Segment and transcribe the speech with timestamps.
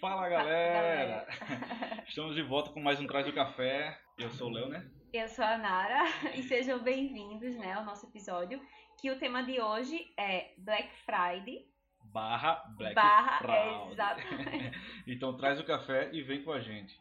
[0.00, 1.26] Fala galera!
[2.06, 3.98] Estamos de volta com mais um Traz do Café.
[4.16, 4.88] Eu sou o Léo, né?
[5.12, 6.04] Eu sou a Nara
[6.36, 8.60] e sejam bem-vindos né, ao nosso episódio.
[9.00, 11.66] Que o tema de hoje é Black Friday.
[12.04, 13.90] Barra Black barra, Friday.
[13.90, 14.78] exatamente.
[15.08, 16.96] então traz o café e vem com a gente.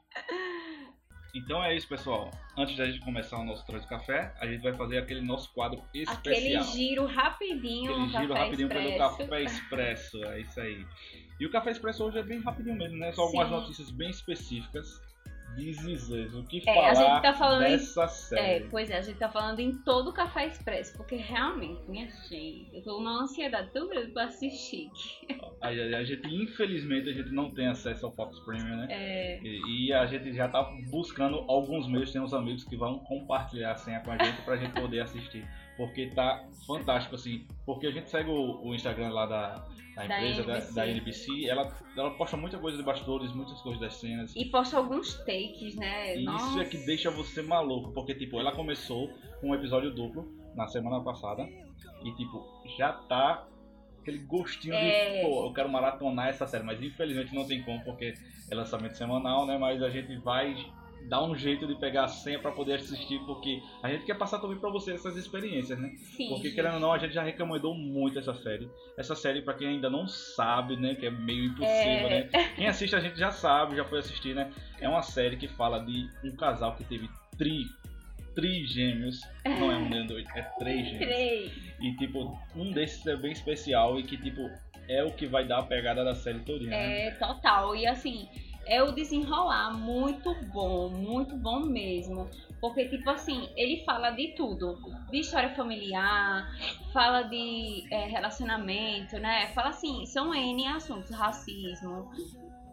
[1.34, 2.32] Então é isso, pessoal.
[2.58, 5.82] Antes da gente começar o nosso do Café, a gente vai fazer aquele nosso quadro
[5.94, 6.18] especial.
[6.18, 8.88] Aquele giro rapidinho Aquele giro café rapidinho expresso.
[8.88, 10.86] pelo Café Expresso, é isso aí.
[11.40, 13.12] E o Café Expresso hoje é bem rapidinho mesmo, né?
[13.12, 13.54] Só algumas Sim.
[13.54, 15.02] notícias bem específicas.
[15.60, 18.66] O que É, falar a gente tá falando em- dessa É, série.
[18.70, 22.68] pois é, a gente tá falando em todo o Café Expresso, porque realmente, minha gente,
[22.74, 24.90] eu tô numa ansiedade tão grande pra assistir.
[25.62, 28.88] A, a- a gente, infelizmente, a gente não tem acesso ao Fox Premium, né?
[28.90, 33.00] É, E, e a gente já tá buscando alguns meios, tem uns amigos que vão
[33.00, 35.46] compartilhar a senha com a gente pra gente poder assistir.
[35.80, 37.48] Porque tá fantástico, assim.
[37.66, 39.54] Porque a gente segue o, o Instagram lá da,
[39.96, 40.74] da Da empresa, da, NBC.
[40.76, 44.36] da NBC, ela, ela posta muita coisa de bastidores, muitas coisas das cenas.
[44.36, 46.16] e posta alguns takes, né?
[46.18, 46.62] E isso Nossa.
[46.62, 49.08] é que deixa você maluco, porque tipo, ela começou
[49.40, 51.48] com um episódio duplo na semana passada
[52.04, 52.46] e tipo,
[52.78, 53.48] já tá
[54.02, 55.22] aquele gostinho É.
[55.22, 58.14] de, pô, eu quero maratonar essa série, mas infelizmente não tem como porque
[58.52, 59.58] é lançamento semanal, né?
[59.58, 60.56] Mas a gente vai
[61.08, 64.40] dar um jeito de pegar a senha pra poder assistir, porque a gente quer passar
[64.40, 65.90] também pra você essas experiências, né?
[66.16, 68.70] Sim, Porque querendo ou não, a gente já recomendou muito essa série.
[68.98, 70.96] Essa série, pra quem ainda não sabe, né?
[70.96, 71.68] Que é meio impossível,
[72.08, 72.10] É.
[72.32, 72.50] né?
[72.56, 74.52] Quem assiste a gente já sabe, já foi assistir, né?
[74.80, 77.66] É uma série que fala de um casal que teve tri,
[78.36, 79.22] trigêmeos.
[79.46, 81.06] Não é um nem dois, é três gêmeos.
[81.08, 81.52] Três.
[81.82, 84.42] E tipo, um desses é bem especial e que tipo,
[84.88, 87.08] é o que vai dar a pegada da série todinha, né?
[87.08, 87.76] É, total.
[87.76, 88.28] E assim,
[88.70, 92.30] é o desenrolar muito bom, muito bom mesmo.
[92.62, 94.78] Porque, tipo assim, ele fala de tudo.
[95.10, 96.48] De história familiar,
[96.94, 99.48] fala de é, relacionamento, né?
[99.54, 102.12] Fala assim, são N assuntos, racismo,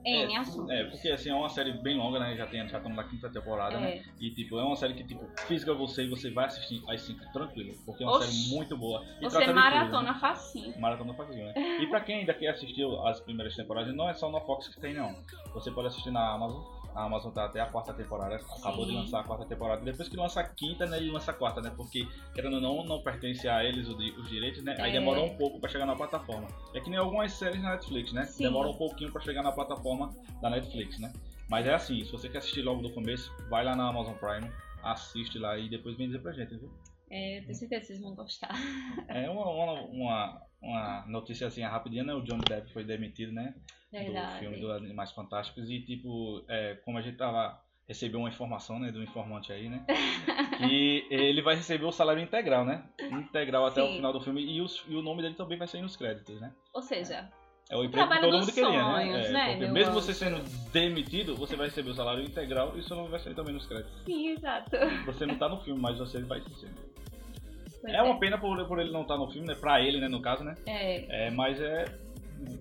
[0.06, 0.70] N assuntos.
[0.70, 2.36] É, porque assim, é uma série bem longa, né?
[2.36, 3.96] Já, tem, já estamos na quinta temporada, né?
[3.96, 4.02] É.
[4.20, 7.74] E tipo, é uma série que tipo, fisga você e você vai assistir assim, tranquilo.
[7.84, 8.32] Porque é uma Oxi.
[8.32, 9.04] série muito boa.
[9.20, 10.18] E Você tudo, maratona né?
[10.20, 10.80] facinho.
[10.80, 11.54] Maratona facinho, né?
[11.80, 14.80] E pra quem ainda quer assistir as primeiras temporadas, não é só na Fox que
[14.80, 15.14] tem, não.
[15.54, 16.62] Você pode assistir na Amazon.
[16.96, 18.96] A Amazon tá até a quarta temporada, acabou de Sim.
[18.96, 19.82] lançar a quarta temporada.
[19.84, 21.70] Depois que lança a quinta, né, ele lança a quarta, né?
[21.76, 24.74] Porque, querendo ou não, não pertence a eles os, di- os direitos, né?
[24.80, 24.92] Aí É.
[24.92, 26.48] demora um pouco pra chegar na plataforma.
[26.72, 28.24] É que nem algumas séries na Netflix, né?
[28.24, 28.44] Sim.
[28.44, 30.08] Demora um pouquinho pra chegar na plataforma
[30.40, 31.12] da Netflix, né?
[31.50, 34.50] Mas é assim, se você quer assistir logo do começo, vai lá na Amazon Prime,
[34.82, 36.72] assiste lá e depois vem dizer pra gente, viu?
[37.10, 38.50] É, tenho certeza que vocês vão gostar.
[39.06, 42.14] É uma, uma, uma, uma notícia assim rapidinha, né?
[42.14, 43.54] O Johnny Depp foi demitido, né?
[43.92, 44.38] Do Verdade.
[44.38, 45.70] filme dos Animais Fantásticos.
[45.70, 47.60] E tipo, é, como a gente tava.
[47.88, 49.84] Recebeu uma informação, né, do informante aí, né?
[50.58, 52.82] que ele vai receber o salário integral, né?
[53.08, 53.94] Integral até o Sim.
[53.96, 54.42] final do filme.
[54.44, 56.52] E, os- e o nome dele também vai sair nos créditos, né?
[56.74, 57.30] Ou seja,
[57.70, 59.28] É o emprego que todo mundo queria, sonhos, né?
[59.30, 60.00] né, porque meu mesmo anjo?
[60.00, 63.54] você sendo demitido, você vai receber o salário integral e seu nome vai sair também
[63.54, 64.02] nos créditos.
[64.04, 64.76] sim, exato.
[65.04, 66.72] Você não tá no filme, mas você vai ser.
[67.86, 69.54] Pois É uma pena por, por ele não estar no filme, né?
[69.54, 70.54] Pra ele, né, no caso, né?
[70.66, 71.84] É, É, mas é.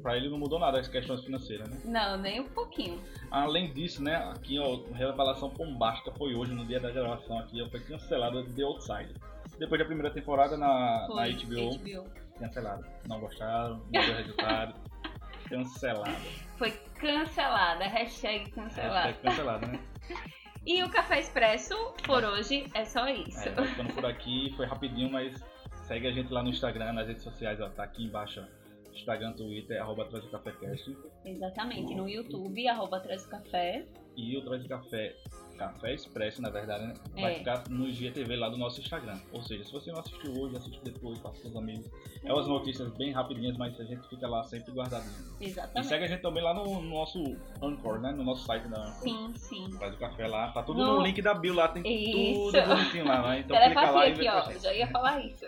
[0.02, 1.78] Pra ele não mudou nada as questões financeiras, né?
[1.84, 2.98] não, nem um pouquinho.
[3.30, 7.68] Além disso, né, aqui, ó, revelação bombástica foi hoje, no dia da gravação aqui, ó,
[7.70, 9.16] foi cancelada The Outsider.
[9.60, 12.10] Depois da primeira temporada na, na Foi HBO, HBO.
[12.40, 12.88] cancelada.
[13.08, 14.76] Não gostaram, não deu resultado.
[15.50, 16.16] cancelada.
[16.58, 19.08] Foi cancelada, hashtag cancelada.
[19.08, 19.80] Hashtag cancelada, né?
[20.66, 23.48] E o Café Expresso, por hoje, é só isso.
[23.48, 25.44] É, vai ficando por aqui, foi rapidinho, mas
[25.84, 28.66] segue a gente lá no Instagram, nas redes sociais, ó, tá aqui embaixo, ó.
[28.92, 30.98] Instagram, Twitter, arroba Traz o Café Cast.
[31.26, 33.86] Exatamente, no YouTube, arroba Traz o Café.
[34.18, 35.16] E o Traz o Café,
[35.58, 36.94] Café Expresso, na verdade, né?
[37.20, 37.38] Vai É.
[37.40, 39.18] ficar no GTV lá do nosso Instagram.
[39.34, 41.86] Ou seja, se você não assistiu hoje, assiste depois, passa com seus amigos.
[42.24, 45.14] É umas notícias bem rapidinhas, mas a gente fica lá sempre guardadinho.
[45.40, 45.88] E Exatamente.
[45.88, 47.22] segue a gente também lá no, no nosso
[47.62, 48.12] Anchor, né?
[48.14, 49.02] No nosso site da Anchor.
[49.02, 49.70] Sim, sim.
[49.78, 52.52] Traz o Café lá, tá tudo No- no link da bio lá, tem Isso.
[52.52, 53.40] tudo bonitinho lá, né?
[53.40, 54.52] Então Era clica lá e vê ó.
[54.60, 55.46] Já ia falar isso.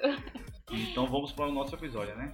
[0.71, 2.33] Então vamos para o nosso episódio, né?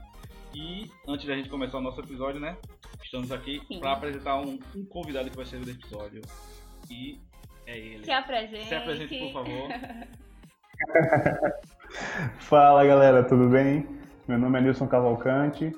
[0.56, 2.56] E antes da gente começar o nosso episódio, né?
[3.04, 6.22] Estamos aqui para apresentar um, um convidado que vai ser do episódio.
[6.92, 7.20] E
[7.66, 8.06] é ele.
[8.06, 8.66] Se apresente.
[8.66, 9.70] Se apresente, por favor.
[12.38, 13.88] Fala galera, tudo bem?
[14.28, 15.76] Meu nome é Nilson Cavalcante,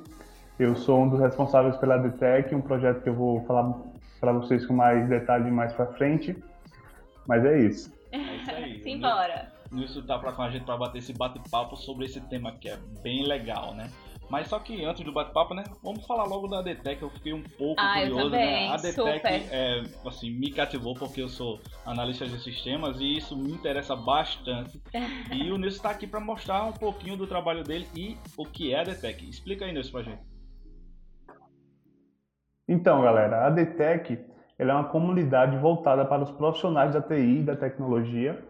[0.59, 3.73] eu sou um dos responsáveis pela DTEC, um projeto que eu vou falar
[4.19, 6.35] para vocês com mais detalhe mais para frente.
[7.27, 7.93] Mas é isso.
[8.11, 8.79] É isso aí.
[8.83, 9.53] Simbora.
[9.71, 12.77] Nilson tá pra, com a gente para bater esse bate-papo sobre esse tema que é
[13.01, 13.89] bem legal, né?
[14.29, 15.63] Mas só que antes do bate-papo, né?
[15.83, 17.01] Vamos falar logo da DTEC.
[17.01, 18.69] Eu fiquei um pouco Ah, curioso, né?
[18.69, 19.31] A DTEC super.
[19.51, 24.81] é, assim, me cativou porque eu sou analista de sistemas e isso me interessa bastante.
[25.31, 28.73] e o Nilson está aqui para mostrar um pouquinho do trabalho dele e o que
[28.73, 29.29] é a DTEC.
[29.29, 30.21] Explica aí, Nilson, pra gente.
[32.67, 34.19] Então, galera, a DTEC
[34.57, 38.43] ela é uma comunidade voltada para os profissionais da TI e da tecnologia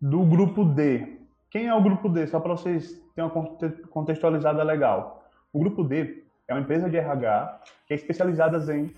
[0.00, 1.17] do grupo D.
[1.50, 2.26] Quem é o grupo D?
[2.26, 5.24] Só para vocês terem uma conte- contextualizada legal.
[5.52, 8.92] O grupo D é uma empresa de RH que é especializada em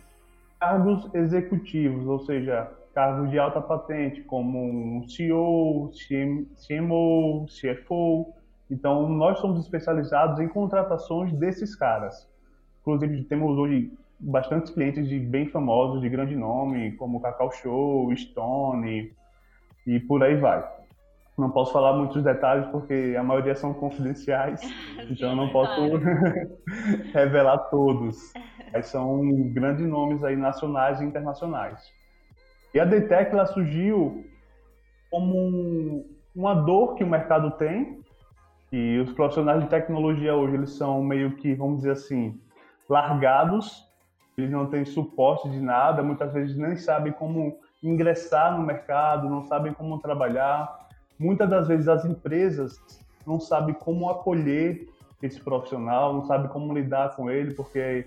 [0.59, 8.35] cargos executivos, ou seja, cargos de alta patente, como um CEO, CM CMO, CFO.
[8.69, 12.29] Então, nós somos especializados em contratações desses caras.
[12.81, 19.13] Inclusive, temos hoje bastantes clientes de bem famosos, de grande nome, como Cacau Show, Stone
[19.87, 20.80] e por aí vai.
[21.41, 24.61] Não posso falar muitos detalhes porque a maioria são confidenciais,
[25.11, 25.81] então eu não posso
[27.15, 28.17] revelar todos.
[28.73, 29.21] Mas são
[29.53, 31.83] grandes nomes aí nacionais e internacionais.
[32.75, 34.25] E a DTEC ela surgiu
[35.11, 36.05] como um-
[36.37, 37.99] uma dor que o mercado tem,
[38.71, 42.41] e os profissionais de tecnologia hoje eles são meio que, vamos dizer assim,
[42.89, 43.85] largados,
[44.39, 49.43] eles não têm suporte de nada, muitas vezes nem sabem como ingressar no mercado, não
[49.43, 50.89] sabem como trabalhar.
[51.21, 52.81] Muitas das vezes as empresas
[53.27, 54.89] não sabem como acolher
[55.23, 58.07] esse profissional, não sabem como lidar com ele, porque,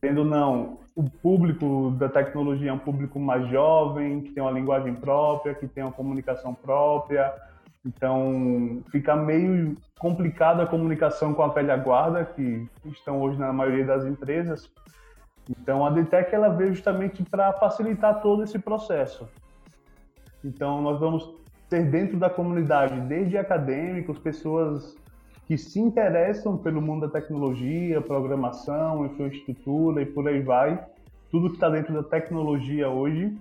[0.00, 4.94] tendo não, o público da tecnologia é um público mais jovem, que tem uma linguagem
[4.94, 7.32] própria, que tem uma comunicação própria,
[7.86, 13.86] então, fica meio complicada a comunicação com a velha guarda, que estão hoje na maioria
[13.86, 14.68] das empresas.
[15.48, 19.28] Então, a DTEC ela veio justamente para facilitar todo esse processo.
[20.44, 21.32] Então, nós vamos
[21.68, 24.96] ter dentro da comunidade, desde acadêmicos, pessoas
[25.46, 30.84] que se interessam pelo mundo da tecnologia, programação, infraestrutura e por aí vai.
[31.30, 33.36] Tudo que está dentro da tecnologia hoje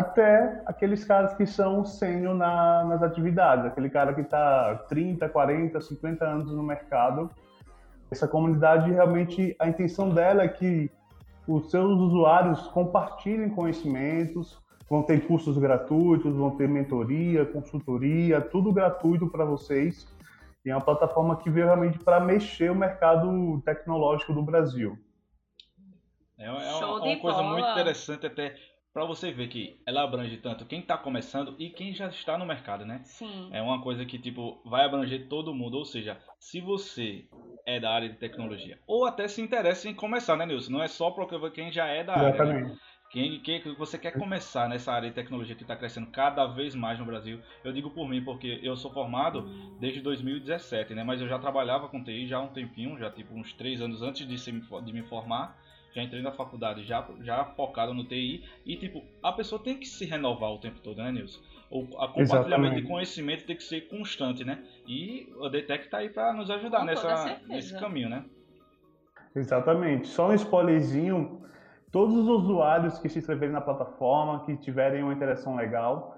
[0.00, 5.78] até aqueles caras que são sênior na, nas atividades, aquele cara que está 30, 40,
[5.78, 7.30] 50 anos no mercado.
[8.10, 10.90] Essa comunidade realmente, a intenção dela é que
[11.46, 14.58] os seus usuários compartilhem conhecimentos,
[14.90, 20.04] vão ter cursos gratuitos, vão ter mentoria, consultoria, tudo gratuito para vocês.
[20.64, 24.98] E é uma plataforma que veio realmente para mexer o mercado tecnológico do Brasil.
[26.36, 27.52] É, é uma, Show uma coisa bola.
[27.52, 28.56] muito interessante até
[28.92, 32.44] para você ver que ela abrange tanto quem está começando e quem já está no
[32.44, 33.00] mercado, né?
[33.04, 33.48] Sim.
[33.52, 37.28] É uma coisa que tipo vai abranger todo mundo, ou seja, se você
[37.64, 40.72] é da área de tecnologia ou até se interessa em começar, né, Nilson?
[40.72, 42.44] Não é só para quem já é da área.
[42.44, 42.76] né?
[43.10, 46.96] Quem, quem você quer começar nessa área de tecnologia que está crescendo cada vez mais
[46.96, 47.40] no Brasil?
[47.64, 49.42] Eu digo por mim porque eu sou formado
[49.80, 51.02] desde 2017, né?
[51.02, 54.00] Mas eu já trabalhava com TI já há um tempinho, já tipo uns três anos
[54.00, 55.58] antes de, se de me formar.
[55.92, 59.86] Já entrei na faculdade já, já focado no TI e tipo a pessoa tem que
[59.86, 61.40] se renovar o tempo todo, né, Nilson?
[61.68, 62.82] O a compartilhamento Exatamente.
[62.82, 64.64] de conhecimento tem que ser constante, né?
[64.86, 68.24] E a DTEC está aí para nos ajudar Com nessa, nesse caminho, né?
[69.34, 70.06] Exatamente.
[70.06, 71.42] Só um spoilerzinho,
[71.92, 76.16] todos os usuários que se inscreverem na plataforma, que tiverem uma interação legal,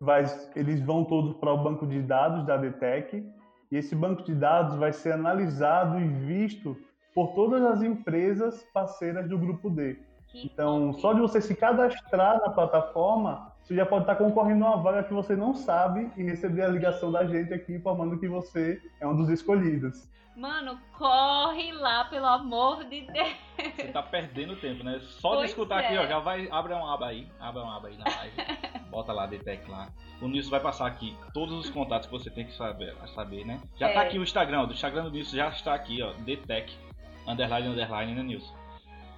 [0.00, 0.24] vai-
[0.56, 3.24] eles vão todos para o banco de dados da DTEC
[3.70, 6.76] e esse banco de dados vai ser analisado e visto
[7.14, 9.98] por todas as empresas parceiras do grupo D.
[10.34, 14.82] Então, só de você se cadastrar na plataforma, você já pode estar concorrendo a uma
[14.82, 18.80] vaga que você não sabe e receber a ligação da gente aqui informando que você
[19.00, 20.08] é um dos escolhidos.
[20.36, 23.28] Mano, corre lá, pelo amor de Deus.
[23.76, 24.98] Você tá perdendo tempo, né?
[25.00, 25.86] Só de Pois escutar é.
[25.86, 26.48] aqui, ó, já vai.
[26.50, 27.28] Abre uma aba aí.
[27.38, 28.34] Abre uma aba aí na live.
[28.90, 29.88] Bota lá, Detec lá.
[30.20, 33.60] O Nilson vai passar aqui todos os contatos que você tem que saber, saber né?
[33.76, 34.06] Já tá É.
[34.08, 36.12] aqui o Instagram, ó, do Instagram do Nilson já está aqui, ó.
[36.24, 36.72] Detec,
[37.28, 38.54] underline, underline, né, Nilson?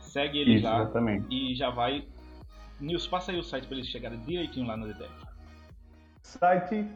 [0.00, 1.26] Segue eles Isso, lá exatamente.
[1.34, 2.06] e já vai.
[2.80, 5.10] Nilson, passa aí o site para eles chegarem direitinho lá no Detec.
[6.22, 6.86] site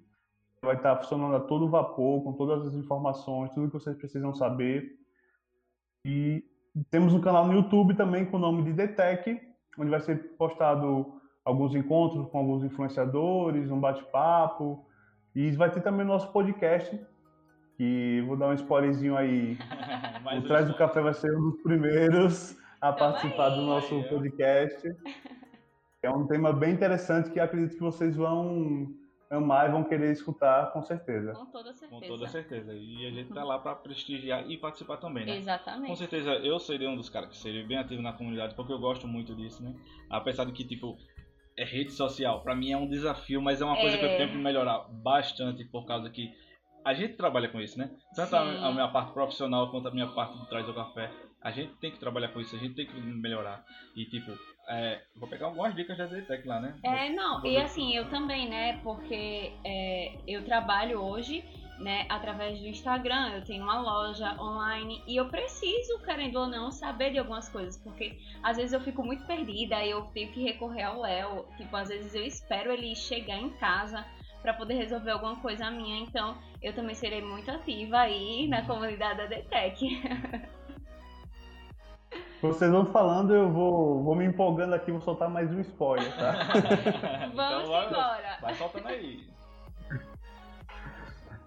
[0.61, 4.97] vai estar funcionando a todo vapor, com todas as informações, tudo que vocês precisam saber.
[6.03, 6.43] E
[6.89, 9.39] temos um canal no YouTube também com o nome de Detec,
[9.77, 11.14] onde vai ser postado
[11.45, 14.83] alguns encontros com alguns influenciadores, um bate-papo.
[15.35, 16.99] E vai ter também o nosso podcast,
[17.77, 19.57] que vou dar um spoilerzinho aí.
[20.37, 20.73] O Traz do.
[20.73, 24.95] Café vai ser um dos primeiros a Tamo participar do nosso Aí, podcast.
[26.01, 28.87] É um tema bem interessante que acredito que vocês vão
[29.29, 31.33] amar e vão querer escutar com certeza.
[31.33, 32.01] Com toda certeza.
[32.01, 32.73] Com toda certeza.
[32.73, 35.37] E a gente tá lá para prestigiar e participar também, né?
[35.37, 35.87] Exatamente.
[35.87, 38.79] Com certeza eu seria um dos caras que seria bem ativo na comunidade, porque eu
[38.79, 39.75] gosto muito disso, né?
[40.09, 40.97] Apesar de que, tipo,
[41.57, 43.99] é rede social, para mim é um desafio, mas é uma coisa É.
[43.99, 46.31] que eu tenho que melhorar bastante, por causa que
[46.83, 47.89] a gente trabalha com isso, né?
[48.15, 48.35] Tanto Sim.
[48.37, 51.09] a minha parte profissional quanto a minha parte de trás do café.
[51.41, 53.63] A gente tem que trabalhar com isso, a gente tem que melhorar.
[53.95, 54.31] E, tipo,
[54.67, 56.75] é, vou pegar algumas dicas da Zetec lá, né?
[56.83, 57.61] É, não, Vou e ver.
[57.61, 58.79] assim, eu também, né?
[58.83, 61.43] Porque é, eu trabalho hoje,
[61.79, 66.71] né, através do Instagram, eu tenho uma loja online e eu preciso, querendo ou não,
[66.71, 70.41] saber de algumas coisas, porque às vezes eu fico muito perdida e eu tenho que
[70.43, 71.45] recorrer ao Léo.
[71.57, 74.05] Tipo, às vezes eu espero ele chegar em casa
[74.41, 79.17] pra poder resolver alguma coisa minha, então eu também serei muito ativa aí na comunidade
[79.17, 80.01] da DTEC.
[82.41, 86.33] Vocês vão falando, eu vou, vou me empolgando aqui, vou soltar mais um spoiler, tá?
[87.33, 88.37] Vamos Então embora.
[88.39, 89.35] Vai soltando aí.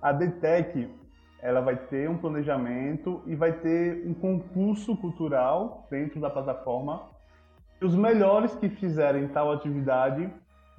[0.01, 0.89] A DTEC,
[1.43, 7.09] ela vai ter um planejamento e vai ter um concurso cultural dentro da plataforma.
[7.83, 10.33] Os melhores que fizerem tal atividade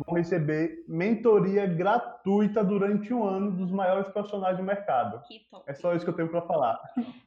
[0.06, 5.22] vão receber mentoria gratuita durante um ano dos maiores profissionais do mercado.
[5.68, 6.80] É só isso que eu tenho para falar.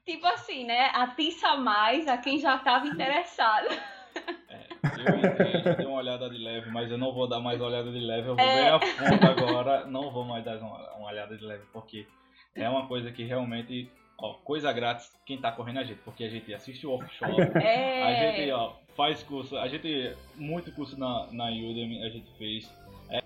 [0.05, 0.91] Tipo assim, né?
[0.95, 3.69] Atiça mais a quem já tava interessado.
[4.83, 8.01] Eu entrei, dei uma olhada de leve, mas eu não vou dar mais olhada de
[8.01, 8.55] leve, eu vou É.
[8.55, 12.07] bem a fundo agora, não vou mais dar uma, uma olhada de leve, porque
[12.55, 16.25] é uma coisa que realmente, ó, coisa grátis, quem tá correndo é a gente, porque
[16.25, 18.03] a gente assiste o workshop, É.
[18.03, 22.71] a gente, ó, faz curso, a gente, muito curso na, na Udemy a gente fez,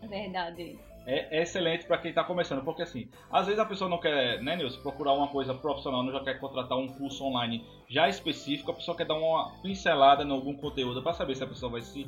[0.08, 0.78] Verdade.
[1.06, 4.42] É, é excelente para quem tá começando, porque assim, às vezes a pessoa não quer,
[4.42, 8.70] né, Nilson, procurar uma coisa profissional, não já quer contratar um curso online já específico,
[8.70, 11.82] a pessoa quer dar uma pincelada em algum conteúdo para saber se a pessoa vai
[11.82, 12.06] se,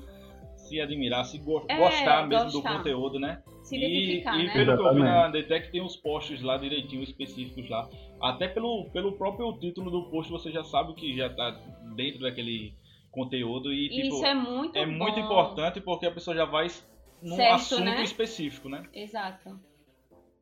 [0.56, 2.72] se admirar, se go- É, gostar mesmo gostar.
[2.72, 3.42] do conteúdo, né?
[3.62, 4.52] Se E, identificar, e né?
[4.52, 5.42] pelo que eu vi na Exatamente.
[5.44, 7.88] DTEC tem os posts lá direitinho específicos lá.
[8.20, 11.50] Até pelo, pelo próprio título do post você já sabe que já tá
[11.94, 12.74] dentro daquele
[13.12, 14.92] conteúdo e tipo, Isso é muito é bom.
[14.92, 16.66] muito importante porque a pessoa já vai
[17.22, 18.02] num Certo, assunto né?
[18.02, 18.82] específico, né?
[18.92, 19.58] Exato.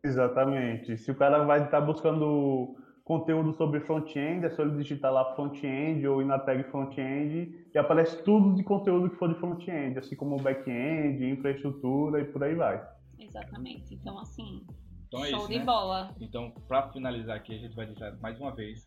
[0.04, 0.96] Exatamente.
[0.98, 6.06] Se o cara vai estar buscando conteúdo sobre front-end, é só ele digitar lá front-end
[6.06, 10.16] ou ir na tag front-end e aparece tudo de conteúdo que for de front-end, assim
[10.16, 12.84] como back-end, infraestrutura e por aí vai.
[13.18, 13.94] Exatamente.
[13.94, 14.64] Então, assim,
[15.08, 15.64] Então é show isso, de né?
[15.64, 16.14] bola.
[16.20, 18.86] Então, pra finalizar aqui, a gente vai dizer mais uma vez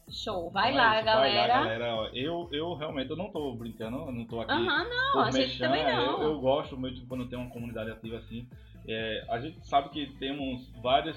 [0.10, 0.50] Show.
[0.52, 1.48] Vai é lá, galera.
[1.48, 2.10] Vai lá, galera.
[2.14, 4.52] Eu, eu realmente eu não tô brincando, eu não tô aqui.
[4.52, 6.22] Aham, não, por a gente também não.
[6.22, 8.46] Eu, eu gosto muito quando tem uma comunidade ativa assim.
[8.88, 11.16] É, a gente sabe que temos várias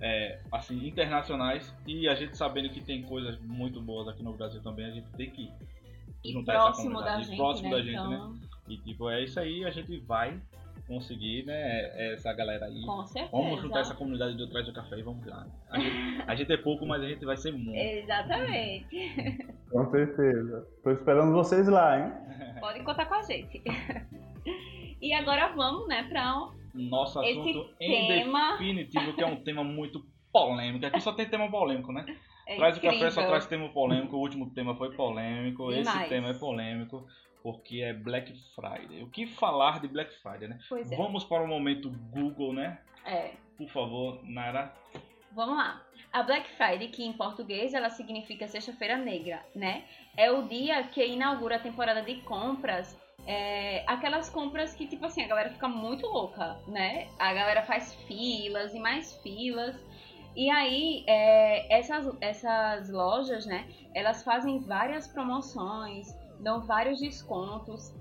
[0.00, 4.62] é, assim internacionais e a gente sabendo que tem coisas muito boas aqui no Brasil
[4.62, 5.50] também, a gente tem que
[6.24, 7.22] E juntar essa próximo da comunidade.
[7.22, 7.76] E gente, próximo né?
[7.76, 8.16] da gente, né?
[8.16, 8.34] então,
[8.68, 10.40] E tipo, é isso aí, a gente vai
[10.94, 12.82] conseguir, né, essa galera aí.
[12.82, 13.30] com certeza.
[13.32, 15.46] Vamos juntar essa comunidade do Trás do Café e vamos lá.
[15.70, 17.78] A gente, a gente é pouco, mas a gente vai ser muito.
[17.78, 19.46] Exatamente.
[19.70, 20.66] Com certeza.
[20.82, 22.12] Tô esperando vocês lá, hein?
[22.60, 23.62] Pode contar com a gente.
[25.00, 29.42] E agora vamos, né, pra um- Nosso Esse assunto em tema- definitivo, que é um
[29.42, 30.86] tema muito polêmico.
[30.86, 32.04] Aqui só tem tema polêmico, né?
[32.46, 32.98] é Traz o incrível.
[32.98, 34.16] café só traz tema polêmico.
[34.16, 35.70] O último tema foi polêmico.
[35.72, 36.08] Esse Demais.
[36.08, 37.04] tema é polêmico
[37.42, 39.02] porque é Black Friday.
[39.02, 40.58] O que falar de Black Friday, né?
[40.68, 40.96] Pois é.
[40.96, 42.78] Vamos para o momento Google, né?
[43.04, 43.32] É.
[43.56, 44.72] Por favor, Nara.
[45.32, 45.82] Vamos lá.
[46.12, 49.84] A Black Friday, que em português ela significa Sexta-feira Negra, né?
[50.16, 52.98] É o dia que inaugura a temporada de compras.
[53.26, 57.06] é, aquelas compras que, tipo assim, a galera fica muito louca, né?
[57.18, 59.76] A galera faz filas e mais filas.
[60.34, 63.68] E aí, é, essas, essas lojas, né?
[63.94, 67.94] Elas fazem várias promoções, dão vários descontos.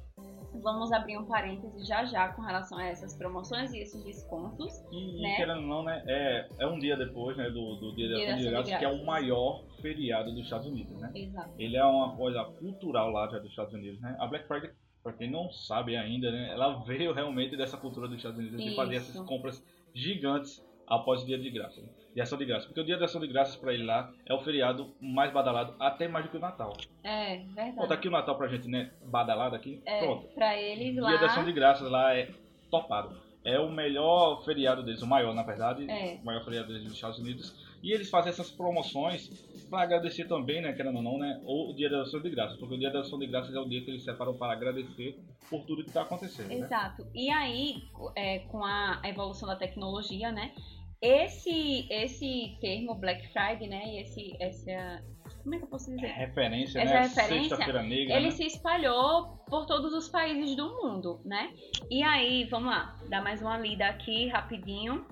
[0.61, 4.73] Vamos abrir um parêntese já já com relação a essas promoções e esses descontos.
[4.91, 5.35] E, Né?
[5.37, 6.03] querendo ou não, né?
[6.07, 7.49] É, é um dia depois, né?
[7.49, 10.99] Do, do Dia da Ação de Graças, que é o maior feriado dos Estados Unidos,
[10.99, 11.11] né?
[11.15, 11.51] Exato.
[11.57, 14.17] Ele é uma coisa cultural lá já dos Estados Unidos, né?
[14.19, 14.71] A Black Friday,
[15.03, 16.51] pra quem não sabe ainda, né?
[16.51, 19.11] Ela veio realmente dessa cultura dos Estados Unidos de fazer Isso.
[19.11, 21.79] essas compras gigantes após o Dia de Graça.
[22.19, 22.23] Né?
[22.23, 22.65] De Ação de Graça.
[22.67, 25.75] Porque o Dia da Ação de Graças pra ele lá é o feriado mais badalado,
[25.79, 26.73] até mais do que o Natal.
[27.03, 27.71] É, verdade.
[27.73, 28.91] Pronto, aqui o Natal pra gente, né?
[29.05, 29.81] Badalado aqui.
[29.85, 30.27] É, Pronto.
[30.35, 31.09] pra eles lá.
[31.09, 32.29] Dia da Ação de Graças lá é
[32.69, 33.15] topado.
[33.43, 36.19] É o melhor feriado deles, o maior na verdade, É.
[36.21, 37.55] o maior feriado deles dos Estados Unidos.
[37.81, 39.29] E eles fazem essas promoções
[39.69, 42.57] para agradecer também, né, querendo ou não, né, o Dia da Ação de Graças.
[42.59, 45.17] Porque o Dia da Ação de Graças é o dia que eles separam para agradecer
[45.49, 46.55] por tudo que está acontecendo, né?
[46.55, 47.07] Exato.
[47.15, 47.81] E aí,
[48.15, 50.51] é, com a evolução da tecnologia, né?
[51.01, 53.83] Esse esse termo Black Friday, né?
[53.85, 55.03] E esse essa
[55.43, 56.07] como é que eu posso dizer?
[56.07, 57.01] Referência, Essa né?
[57.01, 58.15] referência, Sexta-feira Negra.
[58.15, 58.31] Ele né?
[58.31, 61.53] se espalhou por todos os países do mundo, né?
[61.89, 65.05] E aí, vamos lá, dar mais uma lida aqui rapidinho.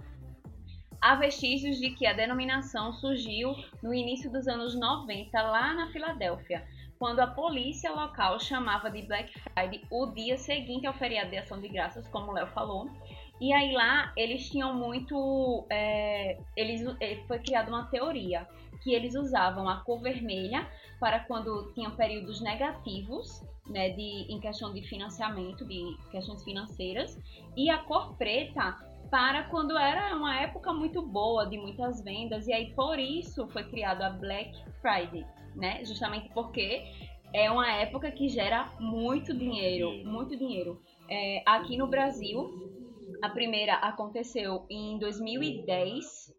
[0.99, 6.65] Há vestígios de que a denominação surgiu no início dos anos 90, lá na Filadélfia,
[6.97, 11.61] quando a polícia local chamava de Black Friday o dia seguinte ao feriado de ação
[11.61, 12.89] de graças, como o Léo falou.
[13.39, 15.65] E aí lá eles tinham muito.
[15.69, 18.47] é, eles, eh, foi criada uma teoria
[18.81, 20.67] que eles usavam a cor vermelha
[20.99, 27.19] para quando tinham períodos negativos, né, de, em questão de financiamento, de questões financeiras,
[27.55, 28.77] e a cor preta
[29.09, 33.63] para quando era uma época muito boa, de muitas vendas, e aí por isso foi
[33.63, 34.51] criado a Black
[34.81, 35.25] Friday,
[35.55, 35.83] né?
[35.85, 36.83] Justamente porque
[37.33, 40.81] é uma época que gera muito dinheiro, muito dinheiro.
[41.09, 42.76] É, aqui no Brasil,
[43.21, 46.33] a primeira aconteceu em 2010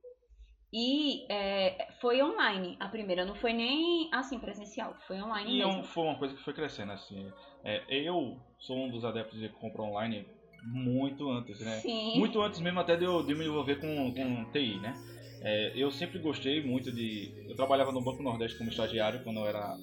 [0.72, 2.76] e é, foi online.
[2.78, 5.84] A primeira não foi nem assim presencial, foi online E é mesmo.
[5.84, 7.32] foi uma coisa que foi crescendo, assim.
[7.64, 10.26] É, eu sou um dos adeptos de compra online
[10.62, 11.80] muito antes, né?
[11.80, 12.18] Sim.
[12.18, 14.94] Muito antes mesmo até de eu, de me envolver com, com TI, né?
[15.40, 17.32] É, eu sempre gostei muito de.
[17.48, 19.76] Eu trabalhava no Banco Nordeste como estagiário quando eu era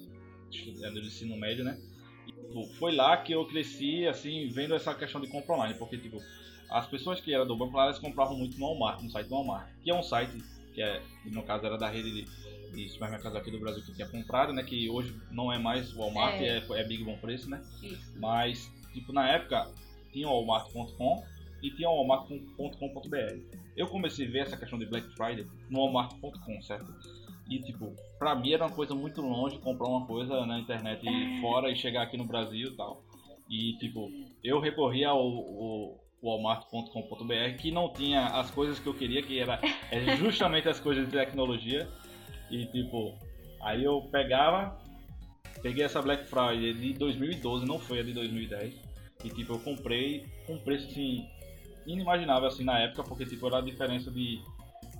[0.50, 1.78] estudante do ensino médio, né?
[2.26, 5.98] E, tipo, foi lá que eu cresci, assim, vendo essa questão de compra online, porque,
[5.98, 6.18] tipo,
[6.70, 9.34] as pessoas que eram do banco lá, elas compravam muito no Walmart, no site do
[9.34, 10.32] Walmart, que é um site
[10.74, 14.08] que, é, no caso, era da rede de, de supermercados aqui do Brasil que tinha
[14.08, 14.62] comprado, né?
[14.62, 16.58] Que hoje não é mais Walmart, É.
[16.58, 17.62] é, é Big Bom Preço, né?
[17.82, 18.12] Isso.
[18.18, 19.70] Mas, tipo, na época
[20.12, 21.24] tinha o Walmart.com
[21.62, 23.56] e tinha o Walmart.com.br.
[23.76, 26.86] Eu comecei a ver essa questão de Black Friday no Walmart.com, certo?
[27.48, 31.06] E, tipo, pra mim era uma coisa muito longe comprar uma coisa na internet
[31.40, 33.02] fora e chegar aqui no Brasil e tal.
[33.48, 34.10] E, tipo,
[34.42, 39.60] eu recorri ao, ao Walmart.com.br que não tinha as coisas que eu queria, que era
[39.90, 41.88] é justamente as coisas de tecnologia.
[42.50, 43.14] E, tipo,
[43.60, 44.78] aí eu pegava,
[45.62, 48.74] peguei essa Black Friday de 2012, não foi a de 2010.
[49.24, 51.26] E tipo, eu comprei com preço assim
[51.86, 54.40] inimaginável assim na época, porque tipo era a diferença de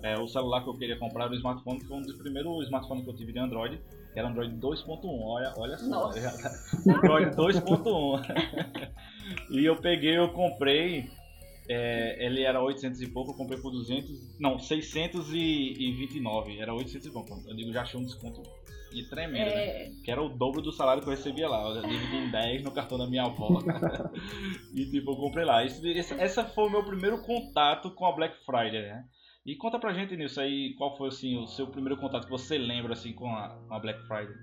[0.03, 3.05] é, o celular que eu queria comprar o smartphone, que foi um dos primeiros smartphones
[3.05, 3.81] que eu tive de Android,
[4.17, 5.87] era Android 2.1, olha, olha só.
[5.87, 6.19] Nossa.
[6.91, 8.93] Android 2.1.
[9.51, 11.11] e eu peguei, eu comprei,
[11.69, 17.11] é, ele era 800 e pouco, eu comprei por 200, não, 629, era 800 e
[17.11, 17.43] pouco.
[17.47, 18.43] Eu digo, já achei um desconto
[18.93, 19.67] e tremendo, né?
[19.67, 21.69] É, que era o dobro do salário que eu recebia lá.
[21.69, 23.61] Eu dividi em 10 no cartão da minha avó.
[24.73, 25.65] e tipo, eu comprei lá.
[25.65, 29.05] Esse, esse, essa foi o meu primeiro contato com a Black Friday, né?
[29.47, 32.59] E conta pra gente nisso aí, qual foi assim, o seu primeiro contato que você
[32.59, 34.35] lembra assim com a, com a Black Friday?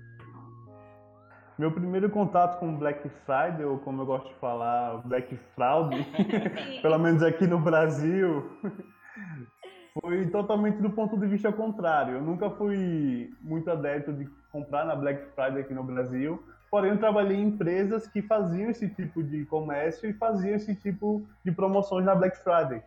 [1.58, 5.94] Meu primeiro contato com Black Friday, ou como eu gosto de falar, Black Fraud,
[6.80, 8.50] pelo menos aqui no Brasil,
[10.00, 12.14] foi totalmente do ponto de vista contrário.
[12.14, 16.98] Eu nunca fui muito adepto de comprar na Black Friday aqui no Brasil, porém eu
[16.98, 22.06] trabalhei em empresas que faziam esse tipo de comércio e faziam esse tipo de promoções
[22.06, 22.82] na Black Friday.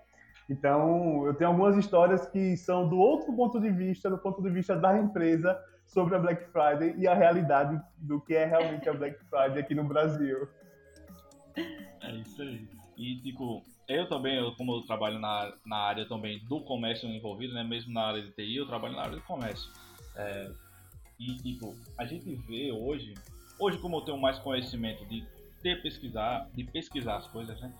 [0.50, 4.50] Então, eu tenho algumas histórias que são do outro ponto de vista, do ponto de
[4.50, 8.94] vista da empresa, sobre a Black Friday e a realidade do que é realmente a
[8.94, 10.48] Black Friday aqui no Brasil.
[12.02, 12.68] É isso aí.
[12.98, 17.54] E tipo, eu também, eu, como eu trabalho na, na área também do comércio envolvido,
[17.54, 17.64] né?
[17.64, 19.72] Mesmo na área de TI, eu trabalho na área do comércio.
[20.16, 20.52] É,
[21.20, 23.14] e tipo, a gente vê hoje,
[23.60, 25.26] hoje como eu tenho mais conhecimento de
[25.62, 27.74] ter pesquisar, de pesquisar as coisas, né?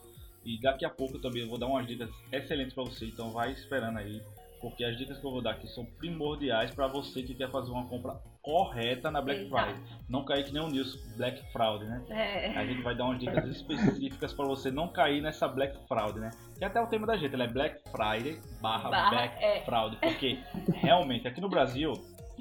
[0.48, 3.52] E daqui a pouco eu também vou dar umas dicas excelentes para você, então vai
[3.52, 4.22] esperando aí,
[4.62, 7.70] porque as dicas que eu vou dar aqui são primordiais para você que quer fazer
[7.70, 9.74] uma compra correta na Black Exato.
[9.74, 9.84] Friday.
[10.08, 12.02] Não cair que nem o Nilson, Black Fraud, né?
[12.10, 16.18] é, A gente vai dar umas dicas específicas para você não cair nessa Black Fraud,
[16.18, 16.30] né?
[16.58, 19.62] Que é até o tema da gente, ela é Black Friday barra Barra, Black é.
[19.66, 19.98] Fraud.
[19.98, 20.40] Porque
[20.80, 21.92] realmente aqui no Brasil,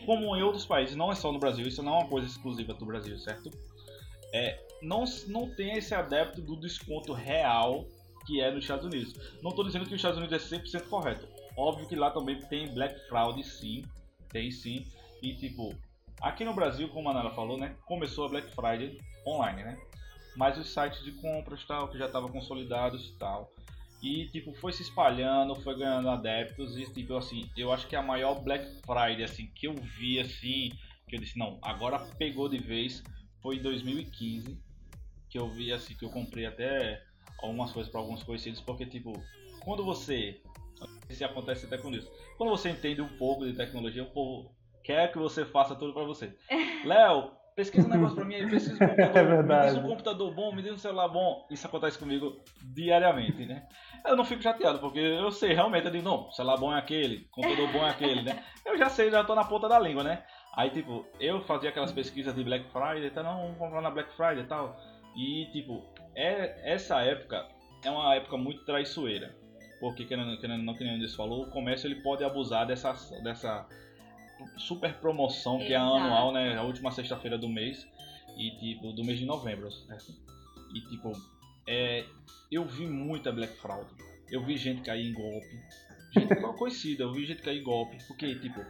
[0.05, 2.73] como em outros países, não é só no Brasil, isso não é uma coisa exclusiva
[2.73, 3.51] do Brasil, certo?
[4.33, 7.85] É, não, não tem esse adepto do desconto real
[8.27, 9.15] que é nos Estados Unidos.
[9.43, 11.27] Não estou dizendo que os Estados Unidos é 100% correto.
[11.57, 13.85] Óbvio que lá também tem Black Fraud, sim.
[14.29, 14.85] Tem sim.
[15.23, 15.75] E tipo,
[16.21, 17.77] aqui no Brasil, como a Nara falou, né?
[17.87, 19.79] Começou a Black Friday online, né?
[20.37, 23.51] Mas os sites de compras tal, que já estavam consolidados e tal.
[24.03, 26.77] E tipo, foi se espalhando, foi ganhando adeptos.
[26.77, 30.71] E tipo, assim, eu acho que a maior Black Friday, assim, que eu vi assim,
[31.09, 33.03] que eu disse, não, agora pegou de vez,
[33.41, 34.59] foi em 2015.
[35.31, 37.03] Que eu vi assim, que eu comprei até
[37.39, 39.13] algumas coisas para alguns conhecidos, porque tipo,
[39.65, 40.41] quando você.
[41.09, 42.11] Se acontece até com isso.
[42.37, 46.05] Quando você entende um pouco de tecnologia, o povo quer que você faça tudo para
[46.05, 46.37] você.
[46.85, 50.35] Léo, pesquisa um negócio pra mim aí, pesquisa um computador, É me diz um computador
[50.35, 51.47] bom, me diz um celular bom.
[51.51, 53.67] Isso acontece comigo diariamente, né?
[54.05, 57.21] Eu não fico chateado, porque eu sei realmente, eu digo, não, celular bom é aquele,
[57.31, 58.45] computador bom é aquele, né?
[58.65, 60.23] Eu já sei, já tô na ponta da língua, né?
[60.55, 64.15] Aí, tipo, eu fazia aquelas pesquisas de Black Friday, tá, não, vamos comprar na Black
[64.17, 64.77] Friday e tal.
[65.15, 65.85] E, tipo,
[66.17, 67.47] é, essa época
[67.85, 69.37] é uma época muito traiçoeira.
[69.79, 73.67] Porque, querendo, querendo não, que nem o falou, o comércio ele pode abusar dessa, dessa
[74.57, 75.95] super promoção que é Exato.
[75.95, 76.57] anual, né?
[76.57, 77.87] A última sexta-feira do mês.
[78.39, 80.15] E, tipo, do mês de novembro, certo?
[80.75, 81.13] E, tipo,
[81.67, 82.05] é,
[82.51, 83.87] eu vi muita Black Fraud.
[84.31, 85.61] Eu vi gente cair em golpe.
[86.13, 87.99] Gente conhecida, eu vi gente cair em golpe.
[88.09, 88.65] Porque, tipo,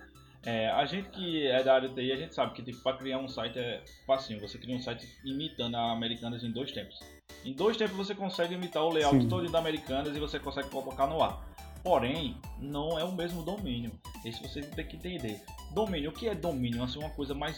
[0.44, 3.18] é, a gente que é da área TI, a gente sabe que, tipo, pra criar
[3.18, 4.40] um site é facinho.
[4.40, 6.98] Você cria um site imitando a Americanas em dois tempos.
[7.44, 9.28] Em dois tempos você consegue imitar o layout Sim.
[9.28, 11.46] todo da Americanas e você consegue colocar no ar.
[11.82, 13.92] Porém, não é o mesmo domínio.
[14.24, 15.40] Isso você tem que entender.
[15.72, 16.82] Domínio, o que é domínio?
[16.82, 17.56] Assim, uma coisa mais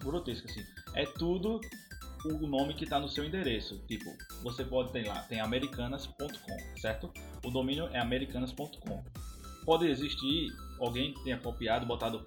[0.00, 0.62] grotesca assim.
[0.94, 1.58] É tudo
[2.26, 3.78] o nome que está no seu endereço.
[3.88, 4.10] Tipo,
[4.42, 7.10] você pode ter lá, tem americanas.com, certo?
[7.42, 9.02] O domínio é americanas.com.
[9.64, 12.26] Pode existir alguém que tenha copiado, botado